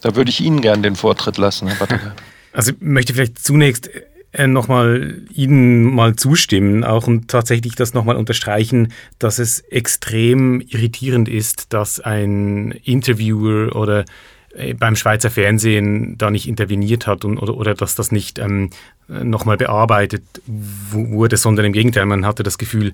Da 0.00 0.14
würde 0.14 0.30
ich 0.30 0.40
Ihnen 0.40 0.60
gerne 0.60 0.82
den 0.82 0.96
Vortritt 0.96 1.38
lassen, 1.38 1.68
Herr 1.68 1.76
Batteker. 1.76 2.14
Also 2.52 2.72
ich 2.72 2.78
möchte 2.80 3.12
vielleicht 3.12 3.38
zunächst 3.38 3.90
äh, 4.32 4.46
nochmal 4.46 5.20
Ihnen 5.34 5.94
mal 5.94 6.16
zustimmen, 6.16 6.84
auch 6.84 7.06
und 7.06 7.28
tatsächlich 7.28 7.74
das 7.74 7.92
nochmal 7.92 8.16
unterstreichen, 8.16 8.94
dass 9.18 9.38
es 9.38 9.60
extrem 9.60 10.62
irritierend 10.62 11.28
ist, 11.28 11.74
dass 11.74 12.00
ein 12.00 12.70
Interviewer 12.70 13.76
oder 13.76 14.06
äh, 14.54 14.74
beim 14.74 14.96
Schweizer 14.96 15.30
Fernsehen 15.30 16.16
da 16.16 16.30
nicht 16.30 16.48
interveniert 16.48 17.06
hat 17.06 17.24
und, 17.24 17.38
oder, 17.38 17.56
oder 17.56 17.74
dass 17.74 17.94
das 17.94 18.10
nicht 18.10 18.38
ähm, 18.38 18.70
nochmal 19.08 19.56
bearbeitet 19.56 20.24
wurde, 20.46 21.36
sondern 21.36 21.66
im 21.66 21.72
Gegenteil, 21.72 22.06
man 22.06 22.26
hatte 22.26 22.42
das 22.42 22.58
Gefühl, 22.58 22.92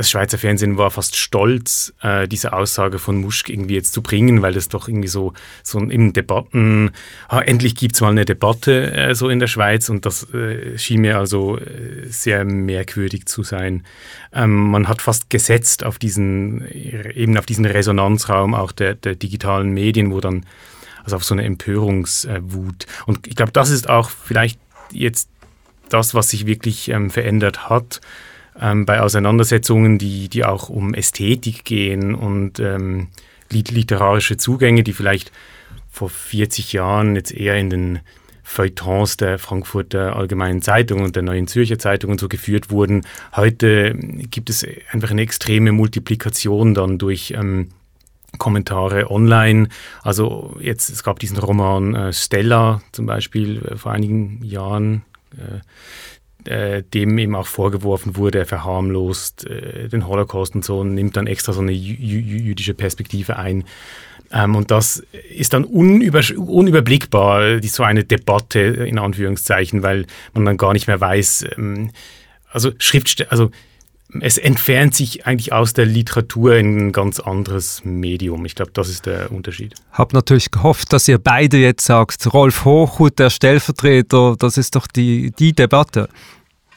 das 0.00 0.08
Schweizer 0.08 0.38
Fernsehen 0.38 0.78
war 0.78 0.90
fast 0.90 1.14
stolz, 1.14 1.92
äh, 2.00 2.26
diese 2.26 2.54
Aussage 2.54 2.98
von 2.98 3.20
Muschk 3.20 3.50
irgendwie 3.50 3.74
jetzt 3.74 3.92
zu 3.92 4.00
bringen, 4.00 4.40
weil 4.40 4.54
das 4.54 4.70
doch 4.70 4.88
irgendwie 4.88 5.08
so, 5.08 5.34
so 5.62 5.78
in 5.78 6.14
Debatten, 6.14 6.92
ah, 7.28 7.42
endlich 7.42 7.74
gibt 7.74 7.96
es 7.96 8.00
mal 8.00 8.08
eine 8.08 8.24
Debatte 8.24 8.94
äh, 8.94 9.14
so 9.14 9.28
in 9.28 9.40
der 9.40 9.46
Schweiz 9.46 9.90
und 9.90 10.06
das 10.06 10.32
äh, 10.32 10.78
schien 10.78 11.02
mir 11.02 11.18
also 11.18 11.58
äh, 11.58 12.06
sehr 12.08 12.46
merkwürdig 12.46 13.26
zu 13.26 13.42
sein. 13.42 13.84
Ähm, 14.32 14.70
man 14.70 14.88
hat 14.88 15.02
fast 15.02 15.28
gesetzt 15.28 15.84
auf 15.84 15.98
diesen, 15.98 16.66
eben 16.70 17.36
auf 17.36 17.44
diesen 17.44 17.66
Resonanzraum 17.66 18.54
auch 18.54 18.72
der, 18.72 18.94
der 18.94 19.16
digitalen 19.16 19.68
Medien, 19.68 20.12
wo 20.12 20.20
dann, 20.20 20.46
also 21.04 21.16
auf 21.16 21.24
so 21.24 21.34
eine 21.34 21.44
Empörungswut. 21.44 22.86
Und 23.04 23.26
ich 23.26 23.36
glaube, 23.36 23.52
das 23.52 23.68
ist 23.68 23.90
auch 23.90 24.08
vielleicht 24.08 24.58
jetzt 24.92 25.28
das, 25.90 26.14
was 26.14 26.30
sich 26.30 26.46
wirklich 26.46 26.88
ähm, 26.88 27.10
verändert 27.10 27.68
hat 27.68 28.00
ähm, 28.58 28.86
bei 28.86 29.00
Auseinandersetzungen, 29.00 29.98
die, 29.98 30.28
die 30.28 30.44
auch 30.44 30.68
um 30.68 30.94
Ästhetik 30.94 31.64
gehen 31.64 32.14
und 32.14 32.60
ähm, 32.60 33.08
literarische 33.50 34.36
Zugänge, 34.36 34.82
die 34.82 34.92
vielleicht 34.92 35.32
vor 35.90 36.08
40 36.08 36.72
Jahren 36.72 37.16
jetzt 37.16 37.32
eher 37.32 37.56
in 37.56 37.70
den 37.70 37.98
Feuilletons 38.42 39.16
der 39.16 39.38
Frankfurter 39.38 40.16
Allgemeinen 40.16 40.60
Zeitung 40.62 41.02
und 41.02 41.14
der 41.14 41.22
Neuen 41.22 41.46
Zürcher 41.46 41.78
Zeitung 41.78 42.10
und 42.10 42.20
so 42.20 42.28
geführt 42.28 42.70
wurden. 42.70 43.02
Heute 43.36 43.94
gibt 43.94 44.50
es 44.50 44.66
einfach 44.90 45.10
eine 45.10 45.22
extreme 45.22 45.70
Multiplikation 45.70 46.74
dann 46.74 46.98
durch 46.98 47.32
ähm, 47.36 47.68
Kommentare 48.38 49.10
online. 49.10 49.68
Also 50.02 50.56
jetzt, 50.60 50.90
es 50.90 51.02
gab 51.02 51.18
diesen 51.18 51.38
Roman 51.38 51.94
äh, 51.94 52.12
Stella 52.12 52.82
zum 52.92 53.06
Beispiel 53.06 53.62
äh, 53.64 53.76
vor 53.76 53.92
einigen 53.92 54.42
Jahren. 54.44 55.02
Äh, 55.36 55.60
äh, 56.46 56.82
dem 56.82 57.18
eben 57.18 57.34
auch 57.34 57.46
vorgeworfen 57.46 58.16
wurde, 58.16 58.38
er 58.38 58.46
verharmlost 58.46 59.46
äh, 59.46 59.88
den 59.88 60.06
Holocaust 60.06 60.54
und 60.54 60.64
so 60.64 60.80
und 60.80 60.94
nimmt 60.94 61.16
dann 61.16 61.26
extra 61.26 61.52
so 61.52 61.60
eine 61.60 61.72
jüdische 61.72 62.74
Perspektive 62.74 63.36
ein. 63.36 63.64
Ähm, 64.32 64.54
und 64.54 64.70
das 64.70 65.02
ist 65.34 65.52
dann 65.52 65.64
unüber 65.64 66.22
unüberblickbar, 66.36 67.56
die, 67.56 67.68
so 67.68 67.82
eine 67.82 68.04
Debatte 68.04 68.60
in 68.60 68.98
Anführungszeichen, 68.98 69.82
weil 69.82 70.06
man 70.32 70.44
dann 70.44 70.56
gar 70.56 70.72
nicht 70.72 70.86
mehr 70.86 71.00
weiß, 71.00 71.46
ähm, 71.56 71.90
also 72.52 72.72
Schriftsteller, 72.78 73.30
also 73.30 73.50
es 74.20 74.38
entfernt 74.38 74.94
sich 74.94 75.26
eigentlich 75.26 75.52
aus 75.52 75.72
der 75.72 75.86
Literatur 75.86 76.56
in 76.56 76.88
ein 76.88 76.92
ganz 76.92 77.20
anderes 77.20 77.82
Medium. 77.84 78.44
Ich 78.44 78.54
glaube, 78.54 78.72
das 78.72 78.88
ist 78.88 79.06
der 79.06 79.30
Unterschied. 79.30 79.74
Ich 79.92 79.98
habe 79.98 80.14
natürlich 80.14 80.50
gehofft, 80.50 80.92
dass 80.92 81.06
ihr 81.08 81.18
beide 81.18 81.58
jetzt 81.58 81.84
sagt, 81.84 82.32
Rolf 82.32 82.64
Hochhut, 82.64 83.18
der 83.18 83.30
Stellvertreter, 83.30 84.36
das 84.38 84.56
ist 84.56 84.76
doch 84.76 84.86
die, 84.86 85.32
die 85.38 85.52
Debatte. 85.52 86.08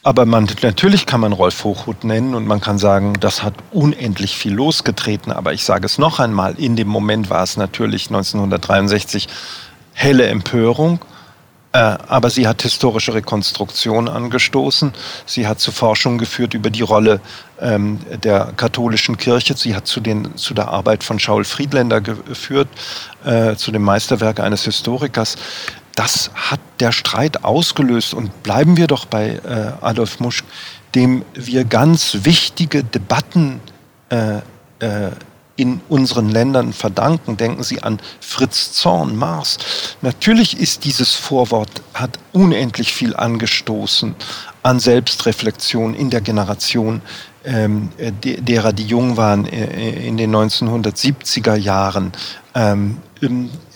Aber 0.06 0.26
man, 0.26 0.50
natürlich 0.62 1.06
kann 1.06 1.22
man 1.22 1.32
Rolf 1.32 1.64
Hochhut 1.64 2.04
nennen 2.04 2.36
und 2.36 2.46
man 2.46 2.60
kann 2.60 2.78
sagen, 2.78 3.14
das 3.22 3.42
hat 3.42 3.54
unendlich 3.72 4.36
viel 4.36 4.54
losgetreten. 4.54 5.32
Aber 5.32 5.54
ich 5.54 5.64
sage 5.64 5.86
es 5.86 5.98
noch 5.98 6.20
einmal, 6.20 6.56
in 6.60 6.76
dem 6.76 6.90
Moment 6.90 7.30
war 7.30 7.44
es 7.44 7.56
natürlich 7.56 8.08
1963 8.08 9.30
helle 9.94 10.28
Empörung. 10.28 11.00
Äh, 11.74 11.98
aber 12.08 12.30
sie 12.30 12.48
hat 12.48 12.62
historische 12.62 13.16
Rekonstruktion 13.16 14.08
angestoßen. 14.08 14.94
Sie 15.26 15.48
hat 15.48 15.60
zu 15.60 15.72
Forschung 15.72 16.20
geführt 16.20 16.54
über 16.54 16.70
die 16.70 16.84
Rolle 16.84 17.20
ähm, 17.60 18.00
der 18.24 18.54
katholischen 18.56 19.18
Kirche. 19.18 19.58
Sie 19.58 19.76
hat 19.76 19.88
zu, 19.88 20.00
den, 20.00 20.38
zu 20.38 20.54
der 20.54 20.68
Arbeit 20.68 21.04
von 21.04 21.18
Schaul 21.18 21.44
Friedländer 21.44 22.00
geführt, 22.00 22.68
äh, 23.26 23.56
zu 23.56 23.72
dem 23.72 23.82
Meisterwerk 23.82 24.40
eines 24.40 24.66
Historikers. 24.66 25.36
Das 25.96 26.30
hat 26.36 26.60
der 26.80 26.92
Streit 26.92 27.44
ausgelöst. 27.44 28.14
Und 28.14 28.44
bleiben 28.44 28.78
wir 28.78 28.86
doch 28.86 29.06
bei 29.06 29.42
äh, 29.44 29.72
Adolf 29.82 30.20
Musch, 30.20 30.44
dem 30.94 31.26
wir 31.34 31.66
ganz 31.66 32.20
wichtige 32.22 32.84
Debatten 32.84 33.60
äh, 34.10 34.38
äh, 34.78 35.10
in 35.56 35.82
unseren 35.90 36.30
Ländern 36.30 36.74
verdanken. 36.74 37.38
Denken 37.38 37.64
Sie 37.64 37.84
an 37.84 38.00
Fritz 38.20 38.74
Zorn, 38.74 39.16
Mars. 39.16 39.58
Natürlich 40.02 40.60
ist 40.60 40.86
dieses 40.86 41.14
Vorwort, 41.14 41.82
hat 41.94 42.18
unendlich 42.32 42.94
viel 42.94 43.16
angestoßen 43.16 44.16
an 44.64 44.80
Selbstreflexion 44.80 45.94
in 45.94 46.10
der 46.10 46.22
Generation 46.22 47.02
ähm, 47.46 47.90
derer, 47.98 48.74
die 48.74 48.86
jung 48.86 49.18
waren 49.18 49.46
äh, 49.46 50.08
in 50.08 50.18
den 50.18 50.34
1970er 50.34 51.56
Jahren. 51.56 52.14
Ähm, 52.56 52.98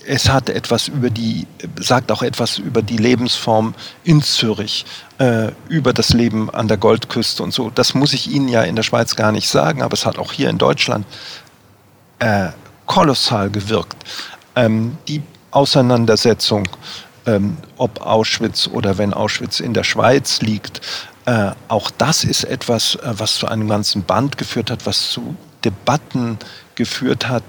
es 0.05 0.29
hat 0.29 0.49
etwas 0.49 0.87
über 0.87 1.09
die, 1.09 1.47
sagt 1.79 2.11
auch 2.11 2.21
etwas 2.21 2.57
über 2.57 2.81
die 2.81 2.97
Lebensform 2.97 3.75
in 4.05 4.21
Zürich, 4.21 4.85
äh, 5.19 5.51
über 5.67 5.91
das 5.91 6.13
Leben 6.13 6.49
an 6.49 6.69
der 6.69 6.77
Goldküste 6.77 7.43
und 7.43 7.53
so. 7.53 7.69
Das 7.69 7.93
muss 7.93 8.13
ich 8.13 8.31
Ihnen 8.31 8.47
ja 8.47 8.63
in 8.63 8.77
der 8.77 8.83
Schweiz 8.83 9.15
gar 9.17 9.33
nicht 9.33 9.49
sagen, 9.49 9.81
aber 9.81 9.93
es 9.93 10.05
hat 10.05 10.17
auch 10.17 10.31
hier 10.31 10.49
in 10.49 10.57
Deutschland 10.57 11.05
äh, 12.19 12.49
kolossal 12.85 13.49
gewirkt. 13.49 13.97
Ähm, 14.55 14.97
die 15.07 15.21
Auseinandersetzung, 15.51 16.67
ähm, 17.25 17.57
ob 17.77 18.01
Auschwitz 18.01 18.67
oder 18.67 18.97
wenn 18.97 19.13
Auschwitz 19.13 19.59
in 19.59 19.73
der 19.73 19.83
Schweiz 19.83 20.41
liegt, 20.41 20.81
äh, 21.25 21.51
auch 21.67 21.91
das 21.91 22.23
ist 22.23 22.45
etwas, 22.45 22.95
äh, 22.95 23.13
was 23.17 23.35
zu 23.35 23.47
einem 23.47 23.67
ganzen 23.67 24.03
Band 24.03 24.37
geführt 24.37 24.71
hat, 24.71 24.85
was 24.85 25.09
zu 25.09 25.35
Debatten 25.65 26.37
geführt 26.75 27.27
hat, 27.27 27.43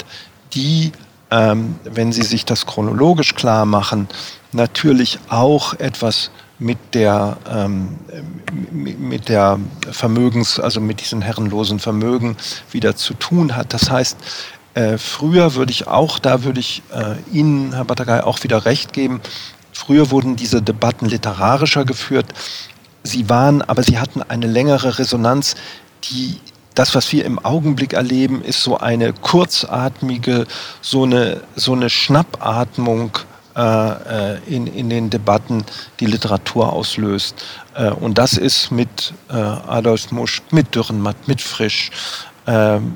die, 0.52 0.92
ähm, 1.30 1.76
wenn 1.84 2.12
Sie 2.12 2.22
sich 2.22 2.44
das 2.44 2.66
chronologisch 2.66 3.34
klar 3.34 3.66
machen, 3.66 4.08
natürlich 4.52 5.18
auch 5.28 5.74
etwas 5.74 6.30
mit 6.58 6.78
der, 6.92 7.36
ähm, 7.48 7.98
mit 8.72 9.28
der 9.28 9.60
Vermögens, 9.90 10.58
also 10.58 10.80
mit 10.80 11.00
diesen 11.00 11.22
herrenlosen 11.22 11.78
Vermögen 11.78 12.36
wieder 12.72 12.96
zu 12.96 13.14
tun 13.14 13.54
hat. 13.54 13.72
Das 13.72 13.90
heißt, 13.90 14.16
äh, 14.74 14.98
früher 14.98 15.54
würde 15.54 15.72
ich 15.72 15.86
auch, 15.86 16.18
da 16.18 16.44
würde 16.44 16.60
ich 16.60 16.82
äh, 16.92 17.16
Ihnen, 17.36 17.72
Herr 17.72 17.84
Batagay, 17.84 18.20
auch 18.20 18.42
wieder 18.42 18.64
recht 18.64 18.92
geben, 18.92 19.20
früher 19.72 20.10
wurden 20.10 20.36
diese 20.36 20.62
Debatten 20.62 21.06
literarischer 21.06 21.84
geführt. 21.84 22.26
Sie 23.02 23.28
waren, 23.28 23.62
aber 23.62 23.82
sie 23.82 23.98
hatten 23.98 24.22
eine 24.22 24.46
längere 24.46 24.98
Resonanz, 24.98 25.54
die 26.04 26.40
das, 26.74 26.94
was 26.94 27.10
wir 27.12 27.24
im 27.24 27.44
Augenblick 27.44 27.94
erleben, 27.94 28.42
ist 28.42 28.62
so 28.62 28.78
eine 28.78 29.12
kurzatmige, 29.12 30.46
so 30.80 31.04
eine, 31.04 31.40
so 31.56 31.72
eine 31.72 31.90
Schnappatmung 31.90 33.18
äh, 33.58 34.34
äh, 34.34 34.38
in, 34.46 34.68
in 34.68 34.88
den 34.88 35.10
Debatten 35.10 35.64
die 35.98 36.06
Literatur 36.06 36.72
auslöst. 36.72 37.44
Äh, 37.74 37.90
und 37.90 38.16
das 38.16 38.34
ist 38.34 38.70
mit 38.70 39.12
Adolf 39.28 40.12
Musch, 40.12 40.42
mit 40.52 40.76
Dürrenmatt, 40.76 41.26
mit 41.26 41.42
Frisch, 41.42 41.90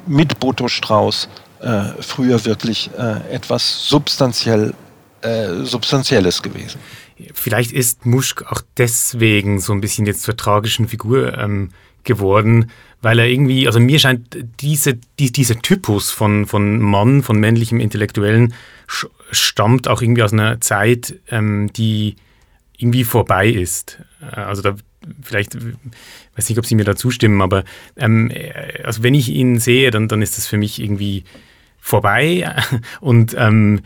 mit 0.07 0.41
Boto 0.41 0.69
Strauß 0.69 1.29
äh, 1.63 2.03
früher 2.03 2.45
wirklich 2.45 2.91
etwas 3.31 3.87
substanziell, 3.89 4.75
Substanzielles 5.63 6.43
gewesen. 6.43 6.81
Vielleicht 7.33 7.71
ist 7.73 8.07
Muschk 8.07 8.43
auch 8.51 8.63
deswegen 8.77 9.61
so 9.61 9.73
ein 9.73 9.81
bisschen 9.81 10.05
jetzt 10.07 10.23
zur 10.23 10.37
tragischen 10.37 10.89
Figur 10.89 11.39
ähm, 11.39 11.71
geworden, 12.05 12.71
weil 13.01 13.19
er 13.19 13.27
irgendwie, 13.27 13.67
also 13.67 13.81
mir 13.81 13.99
scheint 13.99 14.39
diese, 14.61 14.99
die, 15.19 15.33
dieser 15.33 15.61
Typus 15.61 16.11
von, 16.11 16.47
von 16.47 16.81
Mann, 16.81 17.23
von 17.23 17.39
männlichem 17.39 17.81
Intellektuellen 17.81 18.55
stammt 19.31 19.89
auch 19.89 20.03
irgendwie 20.03 20.23
aus 20.23 20.33
einer 20.33 20.61
Zeit, 20.61 21.15
ähm, 21.29 21.73
die 21.73 22.17
irgendwie 22.77 23.05
vorbei 23.05 23.49
ist. 23.49 23.99
Äh, 24.21 24.41
also 24.41 24.63
da 24.63 24.77
vielleicht, 25.23 25.57
weiß 26.37 26.49
nicht, 26.49 26.59
ob 26.59 26.67
Sie 26.67 26.75
mir 26.75 26.85
da 26.85 26.97
zustimmen, 26.97 27.41
aber 27.43 27.65
ähm, 27.97 28.31
äh, 28.31 28.83
also 28.85 29.03
wenn 29.03 29.15
ich 29.15 29.29
ihn 29.29 29.59
sehe, 29.59 29.91
dann, 29.91 30.09
dann 30.09 30.23
ist 30.23 30.39
das 30.39 30.47
für 30.47 30.59
mich 30.59 30.81
irgendwie 30.81 31.25
vorbei 31.83 32.55
und 33.01 33.35
ähm, 33.37 33.81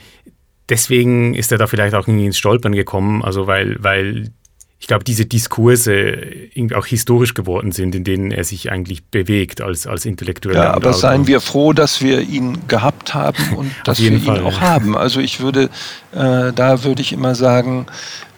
deswegen 0.69 1.35
ist 1.35 1.51
er 1.51 1.59
da 1.59 1.67
vielleicht 1.67 1.95
auch 1.95 2.07
irgendwie 2.07 2.27
ins 2.27 2.39
Stolpern 2.39 2.73
gekommen, 2.73 3.25
also 3.25 3.47
weil, 3.47 3.77
weil 3.81 4.31
ich 4.79 4.89
glaube, 4.89 5.05
diese 5.05 5.25
Diskurse 5.25 5.95
irgendwie 5.95 6.75
auch 6.75 6.85
historisch 6.85 7.33
geworden 7.33 7.73
sind, 7.73 7.95
in 7.95 8.05
denen 8.05 8.31
er 8.31 8.45
sich 8.45 8.71
eigentlich 8.71 9.05
bewegt 9.05 9.63
als, 9.63 9.87
als 9.87 10.05
intellektueller. 10.05 10.65
Ja, 10.65 10.75
aber 10.75 10.93
seien 10.93 11.27
wir 11.27 11.41
froh, 11.41 11.73
dass 11.73 12.03
wir 12.03 12.21
ihn 12.21 12.69
gehabt 12.69 13.15
haben 13.15 13.43
und 13.57 13.73
dass 13.85 13.99
wir 14.01 14.21
Fall, 14.21 14.37
ihn 14.37 14.45
auch 14.45 14.61
haben. 14.61 14.97
Also 14.97 15.21
ich 15.21 15.41
würde, 15.41 15.71
äh, 16.13 16.53
da 16.53 16.85
würde 16.85 17.01
ich 17.01 17.15
immer 17.15 17.35
sagen, 17.35 17.87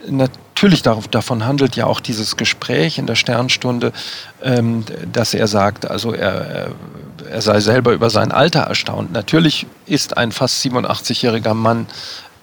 natürlich 0.09 0.83
darauf, 0.83 1.09
davon 1.09 1.45
handelt 1.45 1.75
ja 1.75 1.87
auch 1.87 2.01
dieses 2.01 2.37
Gespräch 2.37 2.99
in 2.99 3.09
der 3.09 3.17
Sternstunde, 3.17 3.93
ähm, 4.41 4.85
dass 5.11 5.35
er 5.35 5.49
sagt, 5.49 5.91
also 5.91 6.13
er, 6.13 6.33
er 6.33 6.73
sei 7.37 7.61
selber 7.61 7.93
über 7.93 8.11
sein 8.11 8.33
Alter 8.33 8.61
erstaunt. 8.61 9.13
Natürlich 9.13 9.67
ist 9.87 10.17
ein 10.17 10.33
fast 10.33 10.65
87-jähriger 10.65 11.55
Mann 11.55 11.87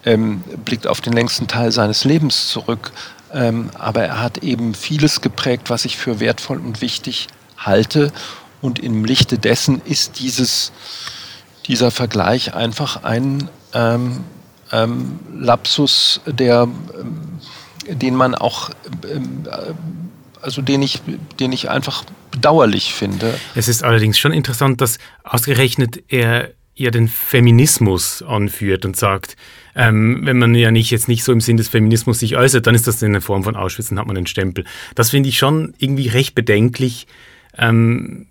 ähm, 0.05 0.43
blickt 0.63 0.87
auf 0.87 1.01
den 1.01 1.13
längsten 1.13 1.47
Teil 1.47 1.71
seines 1.71 2.03
Lebens 2.03 2.47
zurück, 2.49 2.91
ähm, 3.33 3.69
aber 3.77 4.03
er 4.03 4.21
hat 4.21 4.39
eben 4.39 4.75
vieles 4.75 5.21
geprägt, 5.21 5.69
was 5.69 5.85
ich 5.85 5.97
für 5.97 6.19
wertvoll 6.19 6.59
und 6.59 6.81
wichtig 6.81 7.27
halte. 7.57 8.11
Und 8.61 8.79
im 8.79 9.03
Lichte 9.05 9.37
dessen 9.37 9.81
ist 9.83 10.19
dieses, 10.19 10.71
dieser 11.67 11.91
Vergleich 11.91 12.53
einfach 12.53 13.03
ein 13.03 13.49
ähm, 13.73 14.23
ähm, 14.71 15.19
Lapsus, 15.33 16.21
der, 16.25 16.67
ähm, 16.99 17.39
den 17.87 18.15
man 18.15 18.35
auch, 18.35 18.69
ähm, 19.11 19.47
also 20.45 20.61
den 20.61 20.81
ich, 20.81 21.01
den 21.39 21.51
ich 21.51 21.69
einfach 21.69 22.05
bedauerlich 22.31 22.93
finde. 22.93 23.37
Es 23.55 23.67
ist 23.67 23.83
allerdings 23.83 24.19
schon 24.19 24.31
interessant, 24.31 24.79
dass 24.79 24.99
ausgerechnet 25.23 26.03
er 26.07 26.51
ja 26.75 26.91
den 26.91 27.07
Feminismus 27.07 28.21
anführt 28.21 28.85
und 28.85 28.95
sagt, 28.95 29.35
ähm, 29.75 30.21
wenn 30.23 30.37
man 30.37 30.53
ja 30.53 30.71
nicht 30.71 30.91
jetzt 30.91 31.07
nicht 31.07 31.23
so 31.23 31.31
im 31.31 31.41
Sinn 31.41 31.57
des 31.57 31.69
Feminismus 31.69 32.19
sich 32.19 32.37
äußert, 32.37 32.67
dann 32.67 32.75
ist 32.75 32.85
das 32.85 33.01
in 33.01 33.13
der 33.13 33.21
Form 33.21 33.43
von 33.43 33.55
Auschwitz, 33.55 33.89
dann 33.89 33.99
hat 33.99 34.07
man 34.07 34.17
einen 34.17 34.27
Stempel. 34.27 34.65
Das 34.93 35.09
finde 35.09 35.29
ich 35.29 35.37
schon 35.37 35.73
irgendwie 35.79 36.09
recht 36.09 36.35
bedenklich. 36.35 37.07
Ähm, 37.57 38.27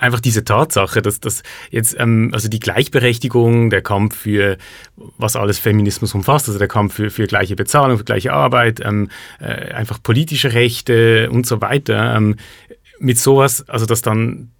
einfach 0.00 0.20
diese 0.20 0.44
Tatsache, 0.44 1.02
dass 1.02 1.20
das 1.20 1.42
jetzt, 1.70 1.94
ähm, 1.98 2.30
also 2.32 2.48
die 2.48 2.58
Gleichberechtigung, 2.58 3.70
der 3.70 3.82
Kampf 3.82 4.16
für, 4.16 4.56
was 4.96 5.36
alles 5.36 5.58
Feminismus 5.58 6.14
umfasst, 6.14 6.48
also 6.48 6.58
der 6.58 6.68
Kampf 6.68 6.94
für, 6.94 7.10
für 7.10 7.26
gleiche 7.26 7.54
Bezahlung, 7.54 7.98
für 7.98 8.04
gleiche 8.04 8.32
Arbeit, 8.32 8.80
ähm, 8.84 9.10
äh, 9.38 9.72
einfach 9.72 10.02
politische 10.02 10.54
Rechte 10.54 11.30
und 11.30 11.46
so 11.46 11.60
weiter, 11.60 12.16
ähm, 12.16 12.36
mit 12.98 13.18
sowas, 13.18 13.68
also 13.68 13.86
dass 13.86 14.02
dann 14.02 14.50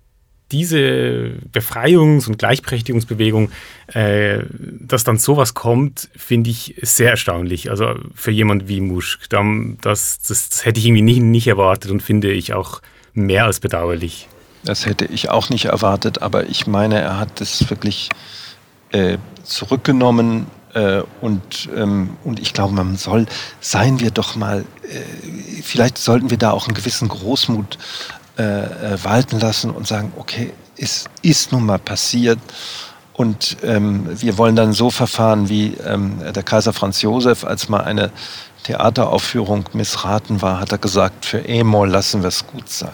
diese 0.53 1.35
Befreiungs- 1.53 2.27
und 2.27 2.39
Gleichberechtigungsbewegung, 2.39 3.51
äh, 3.87 4.41
dass 4.81 5.05
dann 5.05 5.19
sowas 5.19 5.55
kommt, 5.55 6.09
finde 6.17 6.51
ich 6.51 6.75
sehr 6.83 7.11
erstaunlich. 7.11 7.71
Also 7.71 7.95
für 8.15 8.33
jemand 8.33 8.67
wie 8.67 8.81
Muschk, 8.81 9.29
das, 9.31 10.19
das, 10.21 10.49
das 10.51 10.65
hätte 10.65 10.81
ich 10.81 10.87
irgendwie 10.87 11.03
nicht, 11.03 11.21
nicht 11.21 11.47
erwartet 11.47 11.93
und 11.93 12.03
finde 12.03 12.33
ich 12.33 12.53
auch 12.53 12.83
mehr 13.15 13.45
als 13.45 13.61
bedauerlich. 13.61 14.29
Das 14.65 14.87
hätte 14.87 15.07
ich 15.07 15.31
auch 15.31 15.49
nicht 15.49 15.67
erwartet, 15.67 16.23
aber 16.23 16.49
ich 16.49 16.67
meine, 16.67 17.01
er 17.01 17.19
hat 17.19 17.41
es 17.41 17.71
wirklich 17.71 18.11
äh, 18.93 19.17
zurückgenommen 19.43 20.47
äh, 20.75 21.03
und, 21.21 21.69
ähm, 21.75 22.17
und 22.25 22.41
ich 22.41 22.53
glaube, 22.53 22.75
man 22.75 22.97
soll, 22.97 23.27
seien 23.61 24.01
wir 24.01 24.11
doch 24.11 24.37
mal, 24.37 24.65
äh, 24.83 25.63
vielleicht 25.63 25.99
sollten 25.99 26.31
wir 26.31 26.37
da 26.37 26.51
auch 26.51 26.67
einen 26.67 26.75
gewissen 26.75 27.09
Großmut 27.09 27.79
äh, 28.39 28.43
äh, 28.43 29.05
walten 29.05 29.41
lassen 29.41 29.71
und 29.71 29.87
sagen, 29.87 30.13
okay, 30.17 30.53
es 30.77 31.07
ist 31.23 31.53
nun 31.53 31.67
mal 31.67 31.79
passiert. 31.79 32.39
Und 33.13 33.59
ähm, 33.63 34.07
wir 34.09 34.39
wollen 34.39 34.57
dann 34.57 34.73
so 34.73 34.89
verfahren, 34.89 35.49
wie 35.49 35.75
ähm, 35.85 36.21
der 36.33 36.43
Kaiser 36.43 36.73
Franz 36.73 37.03
Josef, 37.03 37.45
als 37.45 37.69
mal 37.69 37.83
eine 37.83 38.11
Theateraufführung 38.63 39.69
missraten 39.75 40.41
war, 40.41 40.61
hat 40.61 40.73
er 40.73 40.79
gesagt, 40.79 41.27
für 41.27 41.47
Emol 41.47 41.89
lassen 41.89 42.23
wir 42.23 42.29
es 42.29 42.47
gut 42.47 42.69
sein. 42.71 42.93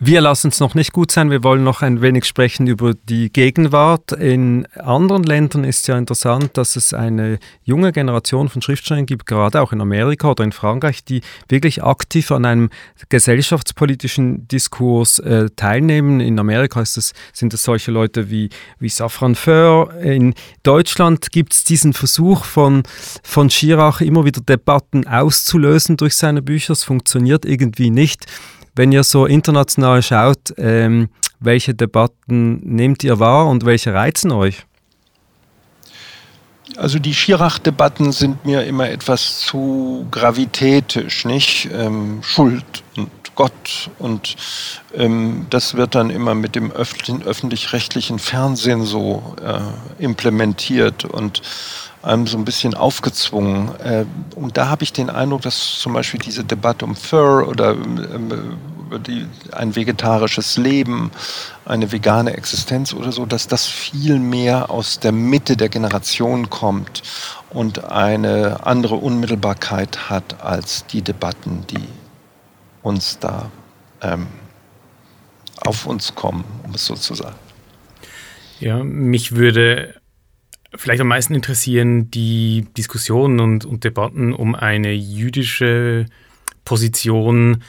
Wir 0.00 0.20
lassen 0.20 0.48
es 0.48 0.58
noch 0.58 0.74
nicht 0.74 0.92
gut 0.92 1.12
sein. 1.12 1.30
Wir 1.30 1.44
wollen 1.44 1.62
noch 1.62 1.80
ein 1.80 2.02
wenig 2.02 2.24
sprechen 2.24 2.66
über 2.66 2.94
die 2.94 3.32
Gegenwart. 3.32 4.10
In 4.10 4.66
anderen 4.74 5.22
Ländern 5.22 5.62
ist 5.62 5.86
ja 5.86 5.96
interessant, 5.96 6.56
dass 6.56 6.74
es 6.74 6.92
eine 6.92 7.38
junge 7.62 7.92
Generation 7.92 8.48
von 8.48 8.60
Schriftstellern 8.60 9.06
gibt, 9.06 9.24
gerade 9.24 9.62
auch 9.62 9.72
in 9.72 9.80
Amerika 9.80 10.32
oder 10.32 10.42
in 10.42 10.50
Frankreich, 10.50 11.04
die 11.04 11.20
wirklich 11.48 11.84
aktiv 11.84 12.32
an 12.32 12.44
einem 12.44 12.70
gesellschaftspolitischen 13.08 14.48
Diskurs 14.48 15.20
äh, 15.20 15.48
teilnehmen. 15.54 16.18
In 16.18 16.40
Amerika 16.40 16.80
es, 16.80 17.12
sind 17.32 17.54
es 17.54 17.62
solche 17.62 17.92
Leute 17.92 18.30
wie, 18.30 18.50
wie 18.80 18.88
Safran 18.88 19.36
Foer. 19.36 19.94
In 20.00 20.34
Deutschland 20.64 21.30
gibt 21.30 21.52
es 21.54 21.62
diesen 21.62 21.92
Versuch 21.92 22.44
von, 22.44 22.82
von 23.22 23.48
Schirach, 23.48 24.00
immer 24.00 24.24
wieder 24.24 24.40
Debatten 24.40 25.06
auszulösen 25.06 25.96
durch 25.96 26.16
seine 26.16 26.42
Bücher. 26.42 26.72
Es 26.72 26.82
funktioniert 26.82 27.44
irgendwie 27.44 27.90
nicht. 27.90 28.26
Wenn 28.74 28.90
ihr 28.90 29.04
so 29.04 29.26
international 29.26 30.02
schaut, 30.02 30.52
ähm, 30.56 31.08
welche 31.38 31.74
Debatten 31.74 32.60
nehmt 32.64 33.04
ihr 33.04 33.20
wahr 33.20 33.46
und 33.46 33.64
welche 33.64 33.94
reizen 33.94 34.32
euch? 34.32 34.66
Also 36.76 36.98
die 36.98 37.14
Schirach-Debatten 37.14 38.10
sind 38.10 38.44
mir 38.44 38.64
immer 38.64 38.90
etwas 38.90 39.40
zu 39.40 40.06
gravitätisch, 40.10 41.24
nicht? 41.24 41.68
Ähm, 41.72 42.18
Schuld 42.22 42.82
und 42.96 43.10
Gott 43.36 43.90
und 43.98 44.36
ähm, 44.94 45.46
das 45.50 45.74
wird 45.74 45.94
dann 45.94 46.10
immer 46.10 46.34
mit 46.34 46.54
dem 46.56 46.72
öffentlich-rechtlichen 46.72 48.18
Fernsehen 48.18 48.84
so 48.84 49.36
äh, 49.44 50.02
implementiert 50.02 51.04
und 51.04 51.42
einem 52.04 52.26
so 52.26 52.36
ein 52.36 52.44
bisschen 52.44 52.74
aufgezwungen. 52.74 53.70
Äh, 53.80 54.04
und 54.36 54.56
da 54.56 54.68
habe 54.68 54.84
ich 54.84 54.92
den 54.92 55.10
Eindruck, 55.10 55.42
dass 55.42 55.78
zum 55.78 55.94
Beispiel 55.94 56.20
diese 56.20 56.44
Debatte 56.44 56.84
um 56.84 56.94
Fur 56.94 57.48
oder 57.48 57.72
ähm, 57.72 58.58
über 58.86 58.98
die, 58.98 59.26
ein 59.52 59.74
vegetarisches 59.74 60.56
Leben, 60.56 61.10
eine 61.64 61.90
vegane 61.90 62.36
Existenz 62.36 62.92
oder 62.92 63.12
so, 63.12 63.24
dass 63.26 63.48
das 63.48 63.66
viel 63.66 64.18
mehr 64.18 64.70
aus 64.70 65.00
der 65.00 65.12
Mitte 65.12 65.56
der 65.56 65.68
Generation 65.70 66.50
kommt 66.50 67.02
und 67.50 67.84
eine 67.84 68.66
andere 68.66 68.96
Unmittelbarkeit 68.96 70.10
hat 70.10 70.42
als 70.42 70.86
die 70.86 71.02
Debatten, 71.02 71.64
die 71.70 71.88
uns 72.82 73.18
da 73.18 73.50
ähm, 74.02 74.26
auf 75.64 75.86
uns 75.86 76.14
kommen, 76.14 76.44
um 76.64 76.74
es 76.74 76.84
so 76.84 76.94
zu 76.94 77.14
sagen. 77.14 77.36
Ja, 78.60 78.84
mich 78.84 79.32
würde 79.32 79.94
vielleicht 80.76 81.00
am 81.00 81.08
meisten 81.08 81.34
interessieren 81.34 82.10
die 82.10 82.66
Diskussionen 82.76 83.40
und, 83.40 83.64
und 83.64 83.84
Debatten 83.84 84.32
um 84.32 84.54
eine 84.54 84.92
jüdische 84.92 86.06
Position 86.64 87.62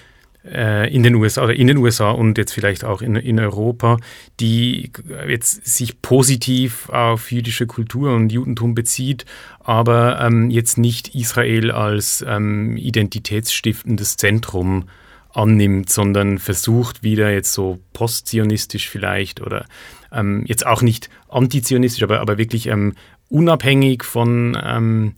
äh, 0.45 0.93
in 0.93 1.03
den 1.03 1.15
USA 1.15 1.43
oder 1.43 1.55
in 1.55 1.67
den 1.67 1.77
USA 1.77 2.11
und 2.11 2.37
jetzt 2.37 2.53
vielleicht 2.53 2.83
auch 2.83 3.01
in, 3.01 3.15
in 3.15 3.39
Europa, 3.39 3.97
die 4.39 4.91
jetzt 5.27 5.65
sich 5.65 6.01
positiv 6.01 6.89
auf 6.89 7.31
jüdische 7.31 7.67
Kultur 7.67 8.13
und 8.13 8.31
Judentum 8.31 8.75
bezieht, 8.75 9.25
aber 9.59 10.19
ähm, 10.21 10.49
jetzt 10.49 10.77
nicht 10.77 11.15
Israel 11.15 11.71
als 11.71 12.23
ähm, 12.27 12.77
identitätsstiftendes 12.77 14.17
Zentrum 14.17 14.85
annimmt, 15.33 15.89
sondern 15.89 16.37
versucht 16.37 17.03
wieder 17.03 17.31
jetzt 17.31 17.53
so 17.53 17.79
postzionistisch 17.93 18.89
vielleicht 18.89 19.41
oder 19.41 19.65
ähm, 20.11 20.43
jetzt 20.45 20.65
auch 20.65 20.81
nicht 20.81 21.09
antizionistisch, 21.29 22.03
aber, 22.03 22.19
aber 22.19 22.37
wirklich 22.37 22.67
ähm, 22.67 22.93
unabhängig 23.29 24.03
von 24.03 24.57
ähm, 24.63 25.13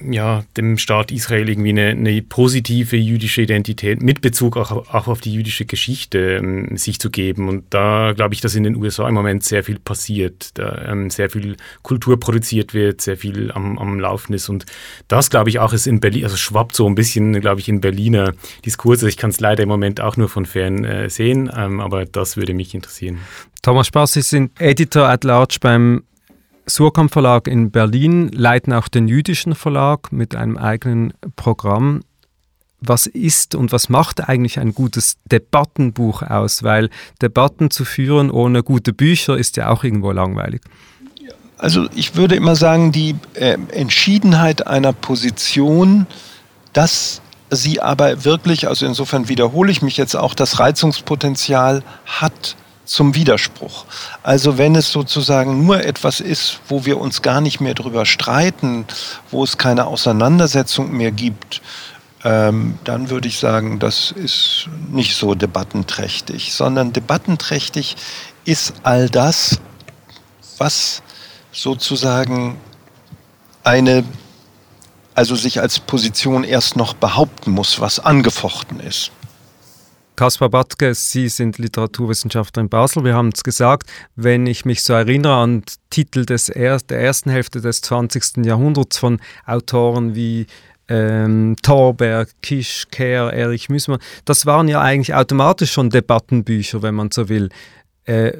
ja, 0.00 0.44
dem 0.56 0.78
Staat 0.78 1.12
Israel 1.12 1.48
irgendwie 1.48 1.70
eine, 1.70 1.88
eine, 1.90 2.22
positive 2.22 2.96
jüdische 2.96 3.42
Identität 3.42 4.02
mit 4.02 4.20
Bezug 4.20 4.56
auch, 4.56 4.70
auch 4.70 5.08
auf 5.08 5.20
die 5.20 5.32
jüdische 5.32 5.64
Geschichte 5.64 6.36
ähm, 6.36 6.76
sich 6.76 6.98
zu 6.98 7.10
geben. 7.10 7.48
Und 7.48 7.64
da 7.70 8.12
glaube 8.14 8.34
ich, 8.34 8.40
dass 8.40 8.54
in 8.54 8.64
den 8.64 8.76
USA 8.76 9.08
im 9.08 9.14
Moment 9.14 9.44
sehr 9.44 9.64
viel 9.64 9.78
passiert, 9.78 10.58
da 10.58 10.84
ähm, 10.88 11.10
sehr 11.10 11.30
viel 11.30 11.56
Kultur 11.82 12.18
produziert 12.18 12.74
wird, 12.74 13.00
sehr 13.00 13.16
viel 13.16 13.52
am, 13.52 13.78
am 13.78 14.00
Laufen 14.00 14.32
ist. 14.34 14.48
Und 14.48 14.66
das, 15.08 15.30
glaube 15.30 15.50
ich, 15.50 15.58
auch 15.58 15.72
ist 15.72 15.86
in 15.86 16.00
Berlin, 16.00 16.24
also 16.24 16.36
schwappt 16.36 16.74
so 16.74 16.86
ein 16.86 16.94
bisschen, 16.94 17.40
glaube 17.40 17.60
ich, 17.60 17.68
in 17.68 17.80
Berliner 17.80 18.34
Diskurse. 18.64 19.08
Ich 19.08 19.16
kann 19.16 19.30
es 19.30 19.40
leider 19.40 19.62
im 19.62 19.68
Moment 19.68 20.00
auch 20.00 20.16
nur 20.16 20.28
von 20.28 20.46
fern 20.46 20.84
äh, 20.84 21.08
sehen, 21.08 21.50
ähm, 21.54 21.80
aber 21.80 22.04
das 22.04 22.36
würde 22.36 22.54
mich 22.54 22.74
interessieren. 22.74 23.18
Thomas 23.62 23.86
Spaß, 23.86 24.12
Sie 24.12 24.22
sind 24.22 24.60
Editor 24.60 25.08
at 25.08 25.24
Large 25.24 25.56
beim 25.60 26.02
Surkamp 26.66 27.12
Verlag 27.12 27.46
in 27.46 27.70
Berlin, 27.70 28.28
leiten 28.28 28.72
auch 28.72 28.88
den 28.88 29.08
jüdischen 29.08 29.54
Verlag 29.54 30.12
mit 30.12 30.34
einem 30.34 30.56
eigenen 30.56 31.12
Programm. 31.36 32.02
Was 32.80 33.06
ist 33.06 33.54
und 33.54 33.72
was 33.72 33.88
macht 33.88 34.28
eigentlich 34.28 34.58
ein 34.58 34.74
gutes 34.74 35.16
Debattenbuch 35.24 36.22
aus? 36.22 36.62
Weil 36.62 36.90
Debatten 37.22 37.70
zu 37.70 37.84
führen 37.84 38.30
ohne 38.30 38.62
gute 38.62 38.92
Bücher 38.92 39.36
ist 39.36 39.56
ja 39.56 39.70
auch 39.70 39.84
irgendwo 39.84 40.12
langweilig. 40.12 40.62
Also 41.56 41.88
ich 41.94 42.16
würde 42.16 42.34
immer 42.34 42.56
sagen, 42.56 42.92
die 42.92 43.16
äh, 43.34 43.56
Entschiedenheit 43.72 44.66
einer 44.66 44.92
Position, 44.92 46.06
dass 46.72 47.22
sie 47.50 47.80
aber 47.80 48.24
wirklich, 48.24 48.68
also 48.68 48.84
insofern 48.86 49.28
wiederhole 49.28 49.70
ich 49.70 49.80
mich 49.80 49.96
jetzt 49.96 50.14
auch, 50.14 50.34
das 50.34 50.58
Reizungspotenzial 50.58 51.82
hat, 52.04 52.56
zum 52.84 53.14
Widerspruch. 53.14 53.86
Also 54.22 54.58
wenn 54.58 54.74
es 54.76 54.90
sozusagen 54.90 55.64
nur 55.64 55.84
etwas 55.84 56.20
ist, 56.20 56.60
wo 56.68 56.84
wir 56.84 56.98
uns 56.98 57.22
gar 57.22 57.40
nicht 57.40 57.60
mehr 57.60 57.74
drüber 57.74 58.06
streiten, 58.06 58.86
wo 59.30 59.42
es 59.44 59.58
keine 59.58 59.86
Auseinandersetzung 59.86 60.92
mehr 60.92 61.10
gibt, 61.10 61.62
ähm, 62.24 62.78
dann 62.84 63.10
würde 63.10 63.28
ich 63.28 63.38
sagen, 63.38 63.78
das 63.78 64.10
ist 64.10 64.68
nicht 64.90 65.14
so 65.14 65.34
debattenträchtig, 65.34 66.54
sondern 66.54 66.92
debattenträchtig 66.92 67.96
ist 68.44 68.74
all 68.82 69.10
das, 69.10 69.60
was 70.58 71.02
sozusagen 71.52 72.56
eine, 73.62 74.04
also 75.14 75.36
sich 75.36 75.60
als 75.60 75.80
Position 75.80 76.44
erst 76.44 76.76
noch 76.76 76.94
behaupten 76.94 77.50
muss, 77.50 77.80
was 77.80 78.00
angefochten 78.00 78.80
ist. 78.80 79.10
Kaspar 80.16 80.48
Batke, 80.48 80.94
Sie 80.94 81.28
sind 81.28 81.58
Literaturwissenschaftler 81.58 82.62
in 82.62 82.68
Basel. 82.68 83.02
Wir 83.02 83.14
haben 83.14 83.30
es 83.34 83.42
gesagt, 83.42 83.90
wenn 84.14 84.46
ich 84.46 84.64
mich 84.64 84.84
so 84.84 84.92
erinnere 84.92 85.34
an 85.34 85.64
Titel 85.90 86.24
des 86.24 86.48
er 86.48 86.78
der 86.78 87.00
ersten 87.00 87.30
Hälfte 87.30 87.60
des 87.60 87.80
20. 87.80 88.44
Jahrhunderts 88.46 88.96
von 88.96 89.18
Autoren 89.44 90.14
wie 90.14 90.46
ähm, 90.86 91.56
Thorberg, 91.62 92.30
Kisch, 92.42 92.84
Kehr, 92.92 93.32
Erich 93.32 93.68
Müssmann, 93.68 93.98
das 94.24 94.46
waren 94.46 94.68
ja 94.68 94.80
eigentlich 94.80 95.14
automatisch 95.14 95.72
schon 95.72 95.90
Debattenbücher, 95.90 96.82
wenn 96.82 96.94
man 96.94 97.10
so 97.10 97.28
will. 97.28 97.48
Äh, 98.04 98.32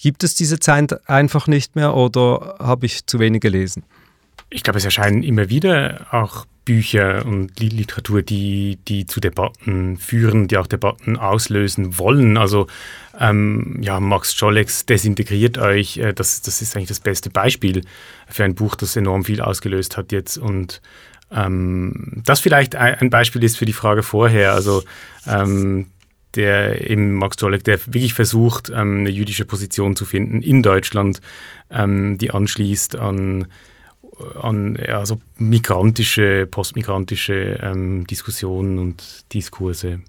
gibt 0.00 0.22
es 0.22 0.36
diese 0.36 0.60
Zeit 0.60 1.08
einfach 1.08 1.48
nicht 1.48 1.74
mehr 1.74 1.96
oder 1.96 2.56
habe 2.60 2.86
ich 2.86 3.06
zu 3.06 3.18
wenig 3.18 3.40
gelesen? 3.40 3.82
Ich 4.50 4.62
glaube, 4.62 4.78
es 4.78 4.84
erscheinen 4.84 5.24
immer 5.24 5.48
wieder 5.48 6.06
auch 6.12 6.46
Bücher 6.64 7.26
und 7.26 7.58
Literatur, 7.58 8.22
die, 8.22 8.78
die 8.88 9.06
zu 9.06 9.20
Debatten 9.20 9.96
führen, 9.96 10.48
die 10.48 10.56
auch 10.58 10.66
Debatten 10.66 11.16
auslösen 11.16 11.98
wollen. 11.98 12.36
Also 12.36 12.66
ähm, 13.18 13.78
ja, 13.82 14.00
Max 14.00 14.34
Schollex 14.34 14.86
desintegriert 14.86 15.58
euch, 15.58 15.98
äh, 15.98 16.12
das, 16.12 16.42
das 16.42 16.62
ist 16.62 16.76
eigentlich 16.76 16.88
das 16.88 17.00
beste 17.00 17.30
Beispiel 17.30 17.82
für 18.28 18.44
ein 18.44 18.54
Buch, 18.54 18.76
das 18.76 18.96
enorm 18.96 19.24
viel 19.24 19.40
ausgelöst 19.40 19.96
hat 19.96 20.12
jetzt. 20.12 20.38
Und 20.38 20.80
ähm, 21.32 22.22
das 22.24 22.40
vielleicht 22.40 22.76
ein 22.76 23.10
Beispiel 23.10 23.42
ist 23.42 23.56
für 23.56 23.66
die 23.66 23.72
Frage 23.72 24.02
vorher. 24.02 24.52
Also 24.52 24.84
ähm, 25.26 25.86
der 26.34 26.90
eben 26.90 27.14
Max 27.14 27.36
Czolek, 27.36 27.64
der 27.64 27.78
wirklich 27.86 28.14
versucht, 28.14 28.70
ähm, 28.70 29.00
eine 29.00 29.10
jüdische 29.10 29.44
Position 29.44 29.96
zu 29.96 30.04
finden 30.04 30.40
in 30.42 30.62
Deutschland, 30.62 31.20
ähm, 31.70 32.18
die 32.18 32.30
anschließt 32.30 32.96
an 32.96 33.46
an 34.40 34.78
ja, 34.86 35.04
so 35.06 35.20
migrantische, 35.38 36.46
postmigrantische 36.46 37.58
ähm, 37.62 38.06
Diskussionen 38.06 38.78
und 38.78 39.32
Diskurse. 39.32 40.00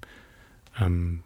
Ähm, 0.80 1.24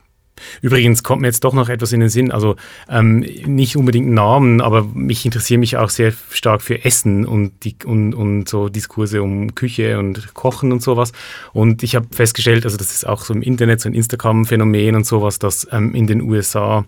Übrigens 0.62 1.04
kommt 1.04 1.22
mir 1.22 1.28
jetzt 1.28 1.44
doch 1.44 1.54
noch 1.54 1.70
etwas 1.70 1.94
in 1.94 2.00
den 2.00 2.10
Sinn, 2.10 2.32
also 2.32 2.56
ähm, 2.90 3.20
nicht 3.46 3.76
unbedingt 3.76 4.10
Namen, 4.10 4.62
aber 4.62 4.84
mich 4.84 5.26
interessiere 5.26 5.60
mich 5.60 5.78
auch 5.78 5.90
sehr 5.90 6.14
stark 6.30 6.62
für 6.62 6.86
Essen 6.86 7.26
und, 7.26 7.64
die, 7.64 7.76
und, 7.86 8.14
und 8.14 8.48
so 8.48 8.70
Diskurse 8.70 9.22
um 9.22 9.56
Küche 9.56 10.00
und 10.00 10.34
Kochen 10.34 10.72
und 10.72 10.82
sowas. 10.82 11.12
Und 11.54 11.84
ich 11.84 11.96
habe 11.96 12.08
festgestellt, 12.12 12.66
also 12.66 12.78
das 12.78 12.94
ist 12.94 13.08
auch 13.08 13.24
so 13.24 13.34
im 13.34 13.42
Internet, 13.42 13.82
so 13.82 13.90
ein 13.90 13.96
Instagram-Phänomen 13.96 14.96
und 14.96 15.06
sowas, 15.06 15.40
dass 15.40 15.68
ähm, 15.72 15.94
in 15.94 16.08
den 16.08 16.22
USA 16.22 16.86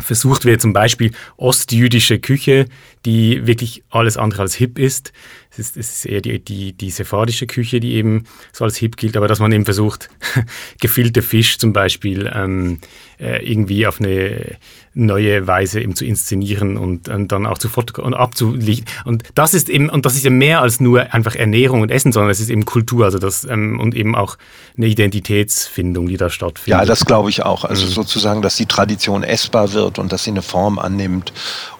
versucht 0.00 0.44
wird, 0.44 0.60
zum 0.60 0.72
Beispiel 0.72 1.12
ostjüdische 1.36 2.18
Küche, 2.18 2.66
die 3.04 3.46
wirklich 3.46 3.84
alles 3.90 4.16
andere 4.16 4.42
als 4.42 4.54
hip 4.54 4.78
ist. 4.78 5.12
Es 5.50 5.58
ist, 5.58 5.76
es 5.76 5.98
ist 5.98 6.06
eher 6.06 6.20
die, 6.20 6.38
die, 6.40 6.72
die 6.72 6.90
sephardische 6.90 7.46
Küche, 7.46 7.78
die 7.80 7.94
eben 7.94 8.24
so 8.52 8.64
als 8.64 8.76
hip 8.76 8.96
gilt, 8.96 9.16
aber 9.16 9.28
dass 9.28 9.38
man 9.38 9.52
eben 9.52 9.64
versucht, 9.64 10.10
gefüllte 10.80 11.22
Fisch 11.22 11.58
zum 11.58 11.72
Beispiel 11.72 12.30
ähm, 12.34 12.80
äh, 13.20 13.48
irgendwie 13.48 13.86
auf 13.86 14.00
eine 14.00 14.56
neue 14.94 15.46
Weise 15.46 15.80
eben 15.80 15.96
zu 15.96 16.04
inszenieren 16.04 16.76
und, 16.76 17.08
und 17.08 17.32
dann 17.32 17.46
auch 17.46 17.58
zu 17.58 17.68
und 17.98 18.14
abzulichten. 18.14 18.86
Und 19.04 19.24
das 19.34 19.52
ist 19.52 19.68
eben, 19.68 19.88
und 19.88 20.06
das 20.06 20.14
ist 20.14 20.24
ja 20.24 20.30
mehr 20.30 20.60
als 20.60 20.80
nur 20.80 21.12
einfach 21.12 21.34
Ernährung 21.34 21.82
und 21.82 21.90
Essen, 21.90 22.12
sondern 22.12 22.30
es 22.30 22.38
ist 22.38 22.50
eben 22.50 22.64
Kultur, 22.64 23.04
also 23.04 23.18
das 23.18 23.44
ähm, 23.44 23.80
und 23.80 23.94
eben 23.94 24.14
auch 24.14 24.36
eine 24.76 24.86
Identitätsfindung, 24.86 26.06
die 26.06 26.16
da 26.16 26.30
stattfindet. 26.30 26.80
Ja, 26.80 26.84
das 26.84 27.04
glaube 27.04 27.30
ich 27.30 27.42
auch. 27.42 27.64
Also 27.64 27.86
mhm. 27.86 27.90
sozusagen, 27.90 28.42
dass 28.42 28.56
die 28.56 28.66
Tradition 28.66 29.24
essbar 29.24 29.72
wird 29.72 29.98
und 29.98 30.12
dass 30.12 30.24
sie 30.24 30.30
eine 30.30 30.42
Form 30.42 30.78
annimmt 30.78 31.32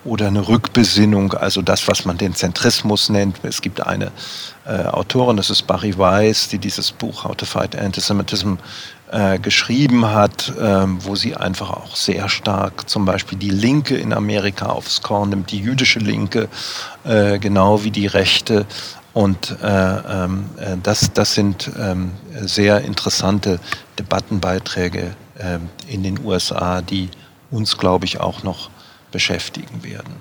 oder 0.05 0.27
eine 0.27 0.49
Rückbesinnung, 0.49 1.33
also 1.35 1.63
das, 1.63 1.87
was 1.87 2.05
man 2.05 2.19
den 2.19 2.35
Zentrismus 2.35 3.09
nennt. 3.09 3.39
Es 3.45 3.63
gibt 3.63 3.87
eine 3.87 4.11
äh, 4.67 4.85
Autorin, 4.87 5.37
das 5.37 5.51
ist 5.51 5.63
Barry 5.63 5.97
Weiss, 5.97 6.49
die 6.49 6.59
dieses 6.59 6.91
Buch 6.91 7.25
How 7.25 7.37
to 7.37 7.47
Fight 7.47 7.77
Antisemitism 7.77 8.55
äh, 9.15 9.39
geschrieben 9.39 10.07
hat, 10.07 10.53
äh, 10.59 10.87
wo 11.05 11.15
sie 11.15 11.37
einfach 11.37 11.71
auch 11.71 11.95
sehr 11.95 12.29
stark 12.29 12.91
zum 12.91 13.05
Beispiel 13.05 13.39
die 13.39 13.51
Linke 13.51 13.97
in 13.97 14.13
Amerika 14.13 14.67
aufs 14.67 15.03
Korn 15.03 15.29
nimmt, 15.29 15.53
die 15.53 15.61
jüdische 15.61 16.01
Linke, 16.01 16.49
äh, 17.05 17.39
genau 17.39 17.85
wie 17.85 17.93
die 17.93 18.09
Rechte. 18.09 18.67
Und 19.13 19.57
äh, 19.63 19.67
ähm, 19.67 20.47
äh, 20.57 20.77
das, 20.83 21.13
das 21.13 21.35
sind 21.35 21.71
ähm, 21.79 22.11
sehr 22.41 22.81
interessante 22.81 23.61
Debattenbeiträge 24.01 25.15
ähm, 25.39 25.69
in 25.87 26.03
den 26.03 26.19
USA, 26.25 26.83
die 26.83 27.09
uns, 27.53 27.79
glaube 27.79 28.07
ich, 28.07 28.19
auch 28.19 28.43
noch 28.43 28.69
beschäftigen 29.15 29.85
werden. 29.85 30.13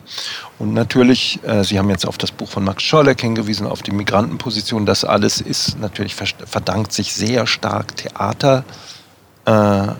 Und 0.60 0.76
natürlich, 0.76 1.40
äh, 1.44 1.64
Sie 1.64 1.80
haben 1.80 1.90
jetzt 1.90 2.08
auf 2.08 2.20
das 2.20 2.32
Buch 2.32 2.48
von 2.48 2.64
Max 2.64 2.84
Scholleck 2.84 3.22
hingewiesen, 3.22 3.66
auf 3.66 3.82
die 3.82 3.90
Migrantenposition. 3.90 4.86
Das 4.86 5.04
alles 5.04 5.42
ist 5.42 5.80
natürlich 5.80 6.14
verdankt 6.14 6.94
sich 6.94 7.12
sehr 7.12 7.48
stark 7.48 7.98
Theater, 7.98 8.64
äh, 9.48 9.52
äh, 9.52 9.94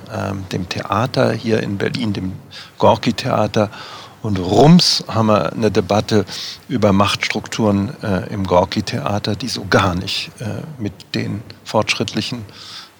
dem 0.52 0.70
Theater 0.70 1.34
hier 1.34 1.64
in 1.64 1.80
Berlin, 1.80 2.14
dem 2.14 2.34
Gorki-Theater. 2.78 3.72
Und 4.22 4.38
rums 4.38 5.04
haben 5.08 5.26
wir 5.26 5.52
eine 5.52 5.72
Debatte 5.72 6.24
über 6.70 6.94
Machtstrukturen 6.94 8.00
äh, 8.04 8.32
im 8.32 8.46
Gorki-Theater, 8.46 9.36
die 9.36 9.48
so 9.48 9.66
gar 9.68 9.96
nicht 9.96 10.30
äh, 10.40 10.62
mit 10.78 10.94
den 11.16 11.42
fortschrittlichen 11.66 12.46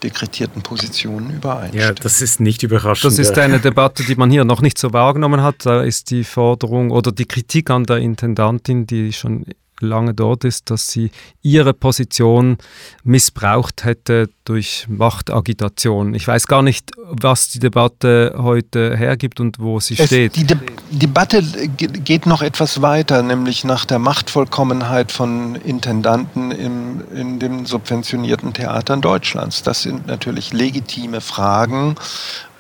dekretierten 0.04 0.62
Positionen 0.62 1.32
übereinstimmen. 1.32 1.88
Ja, 1.88 1.94
das 1.94 2.22
ist 2.22 2.40
nicht 2.40 2.64
überraschend. 2.64 3.12
Das 3.12 3.20
ist 3.20 3.38
eine 3.38 3.60
Debatte, 3.62 4.04
die 4.04 4.16
man 4.16 4.30
hier 4.30 4.46
noch 4.46 4.62
nicht 4.62 4.78
so 4.78 4.94
wahrgenommen 4.94 5.42
hat. 5.42 5.66
Da 5.66 5.82
ist 5.82 6.12
die 6.12 6.24
Forderung 6.24 6.92
oder 6.92 7.12
die 7.12 7.26
Kritik 7.26 7.70
an 7.70 7.86
der 7.86 7.98
Intendantin, 7.98 8.86
die 8.86 9.14
schon 9.14 9.46
lange 9.80 10.14
dort 10.14 10.44
ist, 10.44 10.70
dass 10.70 10.88
sie 10.88 11.12
ihre 11.42 11.74
Position 11.74 12.58
missbraucht 13.04 13.84
hätte 13.84 14.30
durch 14.46 14.86
Machtagitation. 14.90 16.14
Ich 16.14 16.28
weiß 16.28 16.48
gar 16.48 16.62
nicht, 16.62 16.92
was 16.98 17.50
die 17.50 17.60
Debatte 17.60 18.36
heute 18.38 18.96
hergibt 18.98 19.40
und 19.40 19.60
wo 19.60 19.80
sie 19.80 19.96
es, 19.98 20.08
steht. 20.08 20.36
Die 20.36 20.46
De 20.46 20.58
Debatte 20.92 21.42
geht 21.68 22.26
noch 22.26 22.42
etwas 22.42 22.82
weiter, 22.82 23.24
nämlich 23.24 23.64
nach 23.64 23.86
der 23.86 24.00
Machtvollkommenheit 24.00 25.12
von 25.12 25.56
Intendanten 25.56 26.52
im, 26.52 27.04
in 27.16 27.40
den 27.40 27.66
subventionierten 27.66 28.54
Theatern 28.54 29.02
Deutschlands. 29.02 29.64
Das 29.64 29.82
sind 29.82 30.08
natürlich 30.08 30.54
legitime 30.54 31.22
Fragen, 31.22 31.96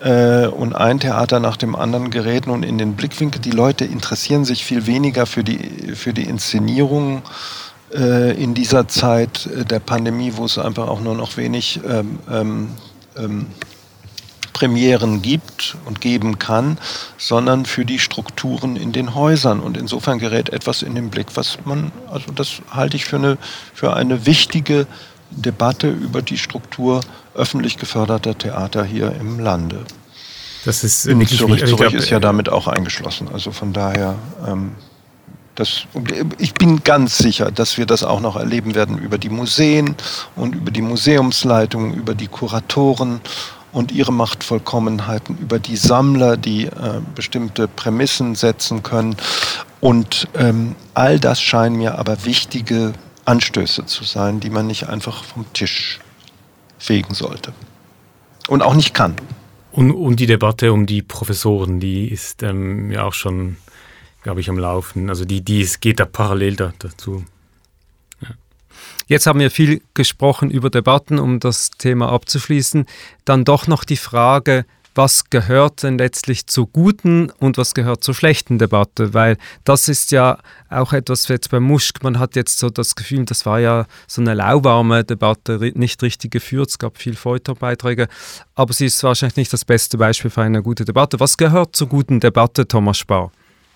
äh, 0.03 0.47
und 0.47 0.75
ein 0.75 0.99
Theater 0.99 1.39
nach 1.39 1.55
dem 1.55 1.75
anderen 1.75 2.09
gerät 2.09 2.45
nun 2.45 2.61
in 2.61 2.77
den 2.77 2.95
Blickwinkel. 2.95 3.41
Die 3.41 3.51
Leute 3.51 3.85
interessieren 3.85 4.43
sich 4.43 4.65
viel 4.65 4.85
weniger 4.85 5.25
für 5.25 5.43
die, 5.43 5.95
für 5.95 6.13
die 6.13 6.23
Inszenierung 6.23 7.21
äh, 7.93 8.31
in 8.41 8.53
dieser 8.53 8.87
Zeit 8.89 9.45
äh, 9.45 9.63
der 9.63 9.79
Pandemie, 9.79 10.33
wo 10.35 10.45
es 10.45 10.57
einfach 10.57 10.89
auch 10.89 10.99
nur 10.99 11.15
noch 11.15 11.37
wenig 11.37 11.79
ähm, 11.87 12.19
ähm, 12.29 12.69
ähm, 13.17 13.45
Premieren 14.51 15.21
gibt 15.21 15.77
und 15.85 16.01
geben 16.01 16.37
kann, 16.37 16.77
sondern 17.17 17.65
für 17.65 17.85
die 17.85 17.97
Strukturen 17.97 18.75
in 18.75 18.91
den 18.91 19.15
Häusern. 19.15 19.61
Und 19.61 19.77
insofern 19.77 20.19
gerät 20.19 20.49
etwas 20.49 20.81
in 20.81 20.95
den 20.95 21.09
Blick, 21.09 21.27
was 21.35 21.59
man, 21.65 21.91
also 22.11 22.31
das 22.33 22.61
halte 22.69 22.97
ich 22.97 23.05
für 23.05 23.15
eine, 23.15 23.37
für 23.73 23.93
eine 23.93 24.25
wichtige 24.25 24.85
Debatte 25.31 25.89
über 25.89 26.21
die 26.21 26.37
Struktur 26.37 27.01
öffentlich 27.35 27.77
geförderter 27.77 28.37
Theater 28.37 28.83
hier 28.83 29.13
im 29.19 29.39
Lande. 29.39 29.85
Das 30.65 30.83
ist 30.83 31.05
wirklich 31.05 31.37
Zürich, 31.37 31.59
Zürich 31.59 31.75
glaub, 31.75 31.93
ist 31.93 32.09
ja 32.09 32.19
damit 32.19 32.49
auch 32.49 32.67
eingeschlossen. 32.67 33.27
Also 33.33 33.51
von 33.51 33.73
daher, 33.73 34.15
ähm, 34.47 34.71
das, 35.55 35.83
ich 36.37 36.53
bin 36.53 36.83
ganz 36.83 37.17
sicher, 37.17 37.51
dass 37.51 37.77
wir 37.77 37.85
das 37.85 38.03
auch 38.03 38.21
noch 38.21 38.37
erleben 38.37 38.73
werden 38.73 38.97
über 38.97 39.17
die 39.17 39.29
Museen 39.29 39.95
und 40.35 40.55
über 40.55 40.71
die 40.71 40.81
Museumsleitungen, 40.81 41.93
über 41.93 42.15
die 42.15 42.27
Kuratoren 42.27 43.21
und 43.73 43.91
ihre 43.91 44.13
Machtvollkommenheiten, 44.13 45.37
über 45.37 45.59
die 45.59 45.75
Sammler, 45.75 46.37
die 46.37 46.65
äh, 46.65 47.01
bestimmte 47.13 47.67
Prämissen 47.67 48.35
setzen 48.35 48.83
können. 48.83 49.15
Und 49.81 50.27
ähm, 50.35 50.75
all 50.93 51.19
das 51.19 51.41
scheinen 51.41 51.75
mir 51.75 51.99
aber 51.99 52.23
wichtige 52.23 52.93
Anstöße 53.25 53.85
zu 53.85 54.03
sein, 54.03 54.39
die 54.39 54.49
man 54.49 54.67
nicht 54.67 54.87
einfach 54.87 55.23
vom 55.23 55.45
Tisch 55.53 55.99
fegen 56.83 57.13
sollte. 57.13 57.53
Und 58.47 58.61
auch 58.61 58.75
nicht 58.75 58.93
kann. 58.93 59.15
Und, 59.71 59.91
und 59.91 60.19
die 60.19 60.25
Debatte 60.25 60.73
um 60.73 60.85
die 60.85 61.01
Professoren, 61.01 61.79
die 61.79 62.09
ist 62.09 62.43
ähm, 62.43 62.91
ja 62.91 63.03
auch 63.03 63.13
schon, 63.13 63.55
glaube 64.21 64.41
ich, 64.41 64.49
am 64.49 64.59
Laufen. 64.59 65.09
Also 65.09 65.25
die, 65.25 65.41
die 65.41 65.61
es 65.61 65.79
geht 65.79 65.99
da 65.99 66.05
parallel 66.05 66.55
da, 66.57 66.73
dazu. 66.79 67.23
Ja. 68.21 68.29
Jetzt 69.07 69.25
haben 69.25 69.39
wir 69.39 69.49
viel 69.49 69.81
gesprochen 69.93 70.51
über 70.51 70.69
Debatten, 70.69 71.19
um 71.19 71.39
das 71.39 71.71
Thema 71.71 72.11
abzuschließen. 72.11 72.85
Dann 73.23 73.45
doch 73.45 73.65
noch 73.65 73.85
die 73.85 73.97
Frage, 73.97 74.65
was 74.95 75.29
gehört 75.29 75.83
denn 75.83 75.97
letztlich 75.97 76.47
zur 76.47 76.67
guten 76.67 77.29
und 77.39 77.57
was 77.57 77.73
gehört 77.73 78.03
zur 78.03 78.13
schlechten 78.13 78.59
Debatte, 78.59 79.13
weil 79.13 79.37
das 79.63 79.87
ist 79.87 80.11
ja 80.11 80.37
auch 80.69 80.93
etwas 80.93 81.27
jetzt 81.27 81.49
bei 81.49 81.59
Muschk, 81.59 82.03
man 82.03 82.19
hat 82.19 82.35
jetzt 82.35 82.59
so 82.59 82.69
das 82.69 82.95
Gefühl, 82.95 83.25
das 83.25 83.45
war 83.45 83.59
ja 83.59 83.85
so 84.07 84.21
eine 84.21 84.33
lauwarme 84.33 85.03
Debatte, 85.03 85.59
nicht 85.75 86.01
richtig 86.03 86.31
geführt, 86.31 86.69
es 86.69 86.79
gab 86.79 86.97
viel 86.97 87.15
Folterbeiträge, 87.15 88.07
aber 88.55 88.73
sie 88.73 88.85
ist 88.85 89.03
wahrscheinlich 89.03 89.37
nicht 89.37 89.53
das 89.53 89.65
beste 89.65 89.97
Beispiel 89.97 90.31
für 90.31 90.41
eine 90.41 90.61
gute 90.61 90.85
Debatte. 90.85 91.19
Was 91.19 91.37
gehört 91.37 91.75
zur 91.75 91.87
guten 91.87 92.19
Debatte, 92.19 92.67
Thomas 92.67 92.97
Spar? 92.97 93.31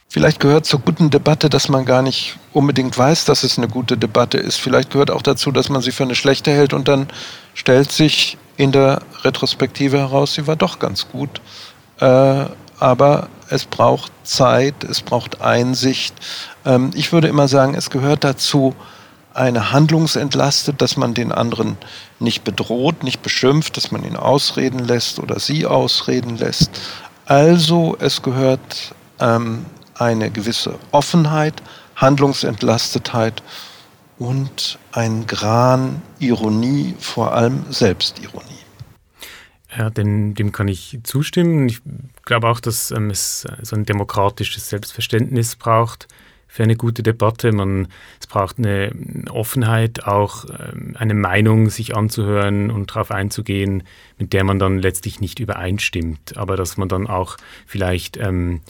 Vielleicht 0.09 0.39
gehört 0.39 0.65
zur 0.65 0.79
guten 0.79 1.09
Debatte, 1.09 1.49
dass 1.49 1.67
man 1.67 1.83
gar 1.83 2.01
nicht 2.01 2.37
unbedingt 2.53 2.97
weiß, 2.97 3.25
dass 3.25 3.43
es 3.43 3.57
eine 3.57 3.67
gute 3.67 3.97
Debatte 3.97 4.37
ist. 4.37 4.55
Vielleicht 4.55 4.91
gehört 4.91 5.11
auch 5.11 5.21
dazu, 5.21 5.51
dass 5.51 5.67
man 5.67 5.81
sie 5.81 5.91
für 5.91 6.03
eine 6.03 6.15
schlechte 6.15 6.51
hält 6.51 6.73
und 6.73 6.87
dann 6.87 7.07
stellt 7.53 7.91
sich 7.91 8.37
in 8.57 8.71
der 8.71 9.01
Retrospektive 9.23 9.99
heraus, 9.99 10.33
sie 10.33 10.47
war 10.47 10.55
doch 10.55 10.79
ganz 10.79 11.07
gut. 11.09 11.41
Äh, 11.99 12.45
aber 12.79 13.29
es 13.49 13.65
braucht 13.65 14.11
Zeit, 14.23 14.83
es 14.83 15.01
braucht 15.01 15.41
Einsicht. 15.41 16.15
Ähm, 16.65 16.91
ich 16.93 17.11
würde 17.11 17.27
immer 17.27 17.47
sagen, 17.47 17.75
es 17.75 17.89
gehört 17.89 18.23
dazu, 18.23 18.75
eine 19.33 19.71
Handlungsentlastet, 19.71 20.81
dass 20.81 20.97
man 20.97 21.13
den 21.13 21.31
anderen 21.31 21.77
nicht 22.19 22.43
bedroht, 22.43 23.03
nicht 23.03 23.21
beschimpft, 23.21 23.77
dass 23.77 23.91
man 23.91 24.03
ihn 24.03 24.17
ausreden 24.17 24.79
lässt 24.79 25.19
oder 25.19 25.39
sie 25.39 25.67
ausreden 25.67 26.37
lässt. 26.37 26.71
Also 27.25 27.95
es 27.99 28.23
gehört 28.23 28.95
ähm, 29.19 29.65
eine 29.93 30.31
gewisse 30.31 30.75
Offenheit, 30.91 31.53
Handlungsentlastetheit 31.95 33.43
und 34.19 34.79
ein 34.91 35.27
Gran 35.27 36.01
Ironie, 36.19 36.95
vor 36.99 37.33
allem 37.33 37.65
Selbstironie. 37.69 38.45
Ja, 39.77 39.89
dem, 39.89 40.33
dem 40.33 40.51
kann 40.51 40.67
ich 40.67 40.99
zustimmen. 41.03 41.67
Ich 41.67 41.81
glaube 42.25 42.49
auch, 42.49 42.59
dass 42.59 42.91
ähm, 42.91 43.09
es 43.09 43.45
so 43.61 43.75
ein 43.75 43.85
demokratisches 43.85 44.69
Selbstverständnis 44.69 45.55
braucht 45.55 46.07
für 46.47 46.63
eine 46.63 46.75
gute 46.75 47.03
Debatte. 47.03 47.51
Man, 47.51 47.87
es 48.19 48.25
braucht 48.25 48.57
eine 48.57 48.91
Offenheit, 49.29 50.05
auch 50.05 50.45
ähm, 50.45 50.95
eine 50.97 51.13
Meinung 51.13 51.69
sich 51.69 51.95
anzuhören 51.95 52.71
und 52.71 52.91
darauf 52.91 53.11
einzugehen, 53.11 53.83
mit 54.17 54.33
der 54.33 54.43
man 54.43 54.57
dann 54.57 54.79
letztlich 54.79 55.19
nicht 55.19 55.39
übereinstimmt, 55.39 56.37
aber 56.37 56.55
dass 56.55 56.77
man 56.77 56.89
dann 56.89 57.05
auch 57.05 57.37
vielleicht 57.67 58.17
ähm, 58.17 58.61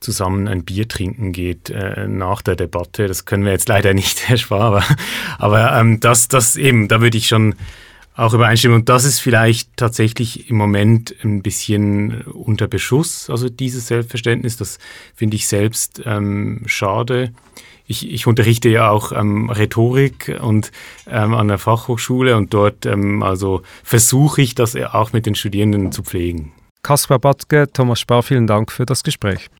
zusammen 0.00 0.48
ein 0.48 0.64
Bier 0.64 0.88
trinken 0.88 1.32
geht 1.32 1.70
äh, 1.70 2.08
nach 2.08 2.42
der 2.42 2.56
Debatte. 2.56 3.06
Das 3.06 3.24
können 3.24 3.44
wir 3.44 3.52
jetzt 3.52 3.68
leider 3.68 3.94
nicht, 3.94 4.28
Herr 4.28 4.36
Schwab, 4.36 4.60
aber, 4.60 4.84
aber 5.38 5.78
ähm, 5.78 6.00
das, 6.00 6.28
das 6.28 6.56
eben, 6.56 6.88
da 6.88 7.00
würde 7.00 7.18
ich 7.18 7.28
schon 7.28 7.54
auch 8.16 8.34
übereinstimmen. 8.34 8.80
Und 8.80 8.88
das 8.88 9.04
ist 9.04 9.20
vielleicht 9.20 9.76
tatsächlich 9.76 10.50
im 10.50 10.56
Moment 10.56 11.14
ein 11.22 11.42
bisschen 11.42 12.22
unter 12.22 12.68
Beschuss, 12.68 13.30
also 13.30 13.48
dieses 13.48 13.86
Selbstverständnis. 13.86 14.56
Das 14.56 14.78
finde 15.14 15.36
ich 15.36 15.48
selbst 15.48 16.02
ähm, 16.04 16.62
schade. 16.66 17.32
Ich, 17.86 18.08
ich, 18.08 18.26
unterrichte 18.26 18.68
ja 18.68 18.88
auch 18.90 19.10
ähm, 19.10 19.50
Rhetorik 19.50 20.38
und 20.40 20.70
ähm, 21.08 21.34
an 21.34 21.48
der 21.48 21.58
Fachhochschule 21.58 22.36
und 22.36 22.54
dort 22.54 22.86
ähm, 22.86 23.22
also 23.24 23.62
versuche 23.82 24.42
ich 24.42 24.54
das 24.54 24.76
auch 24.76 25.12
mit 25.12 25.26
den 25.26 25.34
Studierenden 25.34 25.90
zu 25.90 26.04
pflegen. 26.04 26.52
Kaspar 26.82 27.18
Batke, 27.18 27.68
Thomas 27.72 27.98
Spar, 27.98 28.22
vielen 28.22 28.46
Dank 28.46 28.70
für 28.70 28.86
das 28.86 29.02
Gespräch. 29.02 29.50